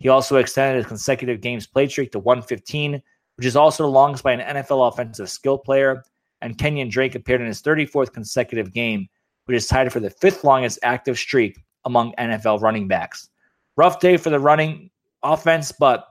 He 0.00 0.10
also 0.10 0.36
extended 0.36 0.76
his 0.76 0.84
consecutive 0.84 1.40
games 1.40 1.66
played 1.66 1.90
streak 1.90 2.12
to 2.12 2.18
115, 2.18 3.02
which 3.36 3.46
is 3.46 3.56
also 3.56 3.84
the 3.84 3.90
longest 3.90 4.24
by 4.24 4.32
an 4.32 4.56
NFL 4.56 4.88
offensive 4.88 5.30
skill 5.30 5.58
player. 5.58 6.02
And 6.40 6.58
Kenyon 6.58 6.88
Drake 6.88 7.14
appeared 7.14 7.40
in 7.40 7.46
his 7.46 7.62
34th 7.62 8.12
consecutive 8.12 8.72
game, 8.72 9.08
which 9.44 9.56
is 9.56 9.66
tied 9.66 9.92
for 9.92 10.00
the 10.00 10.10
fifth 10.10 10.44
longest 10.44 10.78
active 10.82 11.18
streak 11.18 11.62
among 11.84 12.14
NFL 12.18 12.60
running 12.60 12.88
backs. 12.88 13.28
Rough 13.76 14.00
day 14.00 14.16
for 14.16 14.30
the 14.30 14.40
running 14.40 14.90
offense, 15.22 15.72
but 15.72 16.06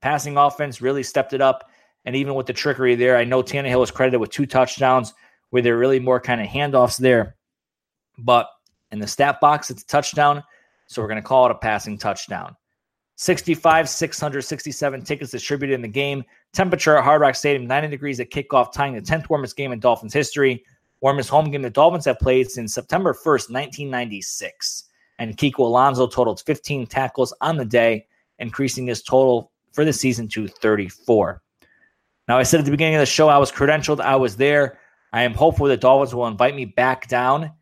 passing 0.00 0.36
offense 0.36 0.80
really 0.80 1.02
stepped 1.02 1.32
it 1.32 1.40
up. 1.40 1.70
And 2.04 2.14
even 2.14 2.34
with 2.34 2.46
the 2.46 2.52
trickery 2.52 2.94
there, 2.94 3.16
I 3.16 3.24
know 3.24 3.42
Tannehill 3.42 3.80
was 3.80 3.90
credited 3.90 4.20
with 4.20 4.30
two 4.30 4.46
touchdowns 4.46 5.14
where 5.50 5.62
there 5.62 5.74
are 5.74 5.78
really 5.78 6.00
more 6.00 6.20
kind 6.20 6.40
of 6.40 6.46
handoffs 6.46 6.98
there. 6.98 7.36
But 8.18 8.48
in 8.90 8.98
the 8.98 9.06
stat 9.06 9.40
box, 9.40 9.70
it's 9.70 9.82
a 9.82 9.86
touchdown. 9.86 10.42
So 10.86 11.00
we're 11.00 11.08
going 11.08 11.22
to 11.22 11.26
call 11.26 11.46
it 11.46 11.52
a 11.52 11.54
passing 11.54 11.96
touchdown. 11.96 12.54
65, 13.16 13.88
667 13.88 15.02
tickets 15.02 15.30
distributed 15.30 15.74
in 15.74 15.82
the 15.82 15.88
game. 15.88 16.24
Temperature 16.52 16.96
at 16.96 17.04
Hard 17.04 17.20
Rock 17.20 17.36
Stadium, 17.36 17.66
90 17.66 17.88
degrees 17.88 18.20
at 18.20 18.30
kickoff, 18.30 18.72
tying 18.72 18.94
the 18.94 19.00
10th 19.00 19.28
warmest 19.28 19.56
game 19.56 19.72
in 19.72 19.78
Dolphins 19.78 20.12
history. 20.12 20.64
Warmest 21.00 21.28
home 21.28 21.50
game 21.50 21.62
the 21.62 21.70
Dolphins 21.70 22.06
have 22.06 22.18
played 22.18 22.50
since 22.50 22.74
September 22.74 23.12
1st, 23.12 23.50
1996. 23.50 24.84
And 25.18 25.36
Kiko 25.36 25.60
Alonso 25.60 26.06
totaled 26.06 26.42
15 26.44 26.86
tackles 26.86 27.32
on 27.40 27.56
the 27.56 27.64
day, 27.64 28.06
increasing 28.38 28.86
his 28.86 29.02
total 29.02 29.52
for 29.72 29.84
the 29.84 29.92
season 29.92 30.28
to 30.28 30.48
34. 30.48 31.40
Now, 32.26 32.38
I 32.38 32.42
said 32.42 32.60
at 32.60 32.64
the 32.64 32.70
beginning 32.70 32.94
of 32.94 33.00
the 33.00 33.06
show, 33.06 33.28
I 33.28 33.38
was 33.38 33.52
credentialed, 33.52 34.00
I 34.00 34.16
was 34.16 34.36
there. 34.36 34.78
I 35.12 35.22
am 35.22 35.34
hopeful 35.34 35.66
that 35.68 35.80
Dolphins 35.80 36.14
will 36.14 36.26
invite 36.26 36.56
me 36.56 36.64
back 36.64 37.06
down 37.06 37.52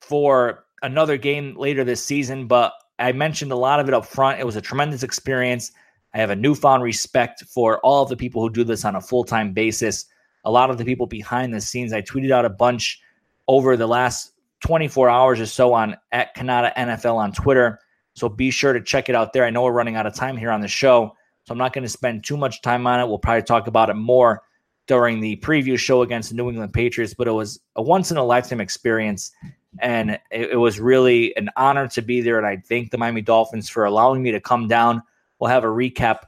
for 0.00 0.64
another 0.82 1.16
game 1.16 1.54
later 1.56 1.84
this 1.84 2.04
season, 2.04 2.48
but 2.48 2.72
I 3.02 3.12
mentioned 3.12 3.50
a 3.50 3.56
lot 3.56 3.80
of 3.80 3.88
it 3.88 3.94
up 3.94 4.06
front. 4.06 4.40
It 4.40 4.46
was 4.46 4.56
a 4.56 4.60
tremendous 4.60 5.02
experience. 5.02 5.72
I 6.14 6.18
have 6.18 6.30
a 6.30 6.36
newfound 6.36 6.82
respect 6.82 7.42
for 7.44 7.80
all 7.80 8.02
of 8.02 8.08
the 8.08 8.16
people 8.16 8.40
who 8.40 8.50
do 8.50 8.64
this 8.64 8.84
on 8.84 8.96
a 8.96 9.00
full 9.00 9.24
time 9.24 9.52
basis. 9.52 10.06
A 10.44 10.50
lot 10.50 10.70
of 10.70 10.78
the 10.78 10.84
people 10.84 11.06
behind 11.06 11.52
the 11.52 11.60
scenes. 11.60 11.92
I 11.92 12.02
tweeted 12.02 12.30
out 12.30 12.44
a 12.44 12.50
bunch 12.50 13.00
over 13.48 13.76
the 13.76 13.86
last 13.86 14.32
24 14.60 15.10
hours 15.10 15.40
or 15.40 15.46
so 15.46 15.72
on 15.74 15.96
at 16.12 16.36
Kanata 16.36 16.72
NFL 16.74 17.16
on 17.16 17.32
Twitter. 17.32 17.80
So 18.14 18.28
be 18.28 18.50
sure 18.50 18.72
to 18.72 18.80
check 18.80 19.08
it 19.08 19.14
out 19.14 19.32
there. 19.32 19.44
I 19.44 19.50
know 19.50 19.62
we're 19.62 19.72
running 19.72 19.96
out 19.96 20.06
of 20.06 20.14
time 20.14 20.36
here 20.36 20.50
on 20.50 20.60
the 20.60 20.68
show, 20.68 21.16
so 21.44 21.52
I'm 21.52 21.58
not 21.58 21.72
going 21.72 21.84
to 21.84 21.88
spend 21.88 22.24
too 22.24 22.36
much 22.36 22.62
time 22.62 22.86
on 22.86 23.00
it. 23.00 23.08
We'll 23.08 23.18
probably 23.18 23.42
talk 23.42 23.66
about 23.66 23.90
it 23.90 23.94
more 23.94 24.42
during 24.86 25.20
the 25.20 25.36
preview 25.36 25.78
show 25.78 26.02
against 26.02 26.30
the 26.30 26.36
New 26.36 26.48
England 26.48 26.72
Patriots, 26.72 27.14
but 27.14 27.26
it 27.26 27.32
was 27.32 27.60
a 27.76 27.82
once 27.82 28.10
in 28.10 28.16
a 28.16 28.24
lifetime 28.24 28.60
experience. 28.60 29.32
And 29.78 30.12
it, 30.30 30.50
it, 30.52 30.56
was 30.56 30.78
really 30.78 31.34
an 31.36 31.48
honor 31.56 31.88
to 31.88 32.02
be 32.02 32.20
there. 32.20 32.38
And 32.38 32.46
I 32.46 32.56
thank 32.56 32.90
the 32.90 32.98
Miami 32.98 33.22
Dolphins 33.22 33.68
for 33.68 33.84
allowing 33.84 34.22
me 34.22 34.32
to 34.32 34.40
come 34.40 34.68
down. 34.68 35.02
We'll 35.38 35.50
have 35.50 35.64
a 35.64 35.68
recap 35.68 36.20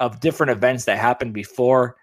of 0.00 0.20
different 0.20 0.50
events 0.50 0.86
that 0.86 0.98
happened 0.98 1.34
before 1.34 1.96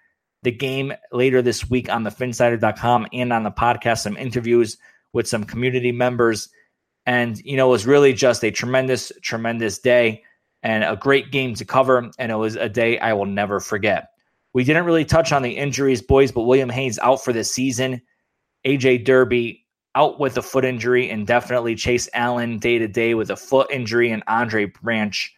the 0.43 0.51
game 0.51 0.93
later 1.11 1.41
this 1.41 1.69
week 1.69 1.89
on 1.89 2.03
the 2.03 2.09
Phinsider.com 2.09 3.07
and 3.11 3.33
on 3.33 3.43
the 3.43 3.51
podcast, 3.51 3.99
some 3.99 4.15
interviews 4.15 4.77
with 5.13 5.27
some 5.27 5.43
community 5.43 5.91
members. 5.91 6.49
And, 7.05 7.37
you 7.43 7.57
know, 7.57 7.67
it 7.67 7.71
was 7.71 7.87
really 7.87 8.13
just 8.13 8.43
a 8.43 8.51
tremendous, 8.51 9.11
tremendous 9.21 9.79
day 9.79 10.23
and 10.63 10.83
a 10.83 10.95
great 10.95 11.31
game 11.31 11.55
to 11.55 11.65
cover. 11.65 12.09
And 12.17 12.31
it 12.31 12.35
was 12.35 12.55
a 12.55 12.69
day 12.69 12.99
I 12.99 13.13
will 13.13 13.25
never 13.25 13.59
forget. 13.59 14.09
We 14.53 14.63
didn't 14.63 14.85
really 14.85 15.05
touch 15.05 15.31
on 15.31 15.41
the 15.41 15.57
injuries, 15.57 16.01
boys, 16.01 16.31
but 16.31 16.43
William 16.43 16.69
Hayes 16.69 16.97
out 16.99 17.23
for 17.23 17.33
the 17.33 17.43
season. 17.43 18.01
AJ 18.65 19.05
Derby 19.05 19.66
out 19.97 20.19
with 20.19 20.37
a 20.37 20.43
foot 20.43 20.63
injury, 20.63 21.09
and 21.09 21.25
definitely 21.25 21.73
Chase 21.73 22.07
Allen 22.13 22.59
day 22.59 22.77
to 22.77 22.87
day 22.87 23.15
with 23.15 23.31
a 23.31 23.35
foot 23.35 23.71
injury, 23.71 24.11
and 24.11 24.21
Andre 24.27 24.65
Branch 24.65 25.35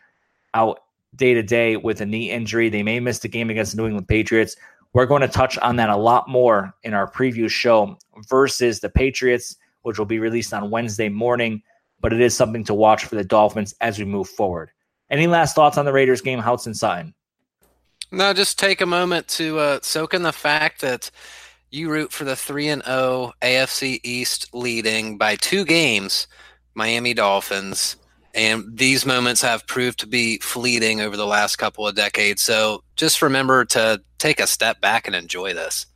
out 0.54 0.84
day 1.15 1.34
to 1.34 1.41
day 1.41 1.78
with 1.78 2.02
a 2.02 2.06
knee 2.06 2.30
injury. 2.30 2.67
They 2.67 2.84
may 2.84 3.00
miss 3.00 3.19
the 3.19 3.30
game 3.30 3.50
against 3.50 3.72
the 3.72 3.82
New 3.82 3.88
England 3.88 4.10
Patriots. 4.10 4.58
We're 4.91 5.06
going 5.06 5.22
to 5.22 5.30
touch 5.30 5.58
on 5.60 5.78
that 5.78 5.89
a 5.89 5.95
lot 5.95 6.28
more 6.28 6.74
in 6.84 6.93
our 6.93 7.10
preview 7.10 7.50
show 7.50 7.98
versus 8.28 8.82
the 8.82 8.89
Patriots, 8.89 9.56
which 9.84 9.98
will 9.98 10.06
be 10.06 10.19
released 10.19 10.54
on 10.54 10.69
Wednesday 10.69 11.08
morning. 11.08 11.63
But 12.02 12.12
it 12.12 12.19
is 12.19 12.36
something 12.36 12.65
to 12.65 12.74
watch 12.74 13.06
for 13.06 13.15
the 13.15 13.24
Dolphins 13.24 13.74
as 13.80 13.98
we 13.98 14.04
move 14.04 14.28
forward. 14.28 14.72
Any 15.10 15.28
last 15.28 15.56
thoughts 15.56 15.78
on 15.78 15.86
the 15.86 15.93
Raiders 15.93 16.22
game, 16.22 16.41
Houtz 16.41 16.65
and 16.65 16.76
Sutton? 16.76 17.13
No, 18.12 18.34
just 18.34 18.60
take 18.60 18.82
a 18.82 18.86
moment 18.86 19.30
to 19.30 19.58
uh, 19.58 19.80
soak 19.82 20.13
in 20.13 20.24
the 20.24 20.34
fact 20.34 20.82
that 20.82 21.12
you 21.71 21.89
root 21.89 22.12
for 22.12 22.23
the 22.23 22.36
3 22.36 22.69
and 22.69 22.84
0 22.84 23.34
AFC 23.41 23.99
East 24.03 24.53
leading 24.53 25.17
by 25.17 25.36
two 25.36 25.65
games, 25.65 26.27
Miami 26.73 27.13
Dolphins. 27.13 27.95
And 28.36 28.77
these 28.77 29.05
moments 29.05 29.41
have 29.41 29.65
proved 29.67 29.99
to 29.99 30.08
be 30.08 30.38
fleeting 30.38 31.01
over 31.01 31.17
the 31.17 31.25
last 31.25 31.55
couple 31.58 31.88
of 31.88 31.95
decades. 31.95 32.41
So 32.41 32.84
just 32.95 33.21
remember 33.21 33.65
to 33.65 34.01
take 34.19 34.39
a 34.39 34.47
step 34.47 34.79
back 34.82 35.08
and 35.08 35.15
enjoy 35.15 35.53
this. 35.53 35.88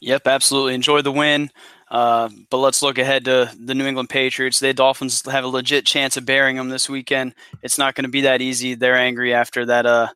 Yep, 0.00 0.26
absolutely. 0.26 0.74
Enjoy 0.74 1.02
the 1.02 1.12
win. 1.12 1.50
Uh, 1.90 2.28
but 2.50 2.58
let's 2.58 2.82
look 2.82 2.98
ahead 2.98 3.24
to 3.24 3.50
the 3.58 3.74
New 3.74 3.86
England 3.86 4.08
Patriots. 4.08 4.60
The 4.60 4.72
Dolphins 4.72 5.26
have 5.26 5.44
a 5.44 5.48
legit 5.48 5.86
chance 5.86 6.16
of 6.16 6.24
burying 6.24 6.56
them 6.56 6.68
this 6.68 6.88
weekend. 6.88 7.34
It's 7.62 7.78
not 7.78 7.94
going 7.94 8.04
to 8.04 8.10
be 8.10 8.22
that 8.22 8.40
easy. 8.40 8.74
They're 8.74 8.96
angry 8.96 9.34
after 9.34 9.66
that 9.66 9.86
uh, 9.86 10.08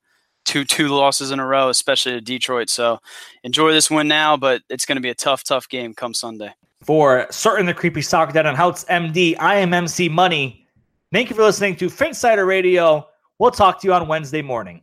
two 0.44 0.64
two 0.64 0.88
losses 0.88 1.30
in 1.30 1.38
a 1.40 1.46
row, 1.46 1.68
especially 1.68 2.12
to 2.12 2.20
Detroit. 2.20 2.70
So 2.70 3.00
enjoy 3.42 3.72
this 3.72 3.90
win 3.90 4.08
now, 4.08 4.36
but 4.36 4.62
it's 4.68 4.86
going 4.86 4.96
to 4.96 5.02
be 5.02 5.10
a 5.10 5.14
tough, 5.14 5.44
tough 5.44 5.68
game 5.68 5.94
come 5.94 6.14
Sunday. 6.14 6.54
For 6.82 7.26
Sutton, 7.30 7.66
the 7.66 7.74
creepy 7.74 8.02
soccer 8.02 8.32
dad 8.32 8.46
on 8.46 8.54
Houtz 8.54 8.86
MD, 8.86 9.36
I 9.38 9.56
am 9.56 9.72
MC 9.72 10.08
Money. 10.08 10.66
Thank 11.12 11.30
you 11.30 11.36
for 11.36 11.42
listening 11.42 11.76
to 11.76 11.86
Phinsider 11.86 12.46
Radio. 12.46 13.08
We'll 13.38 13.52
talk 13.52 13.80
to 13.80 13.86
you 13.86 13.94
on 13.94 14.06
Wednesday 14.06 14.42
morning. 14.42 14.82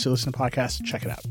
else 0.00 0.04
you 0.06 0.10
listen 0.10 0.32
to 0.32 0.38
podcasts. 0.38 0.82
Check 0.84 1.04
it 1.04 1.10
out. 1.10 1.24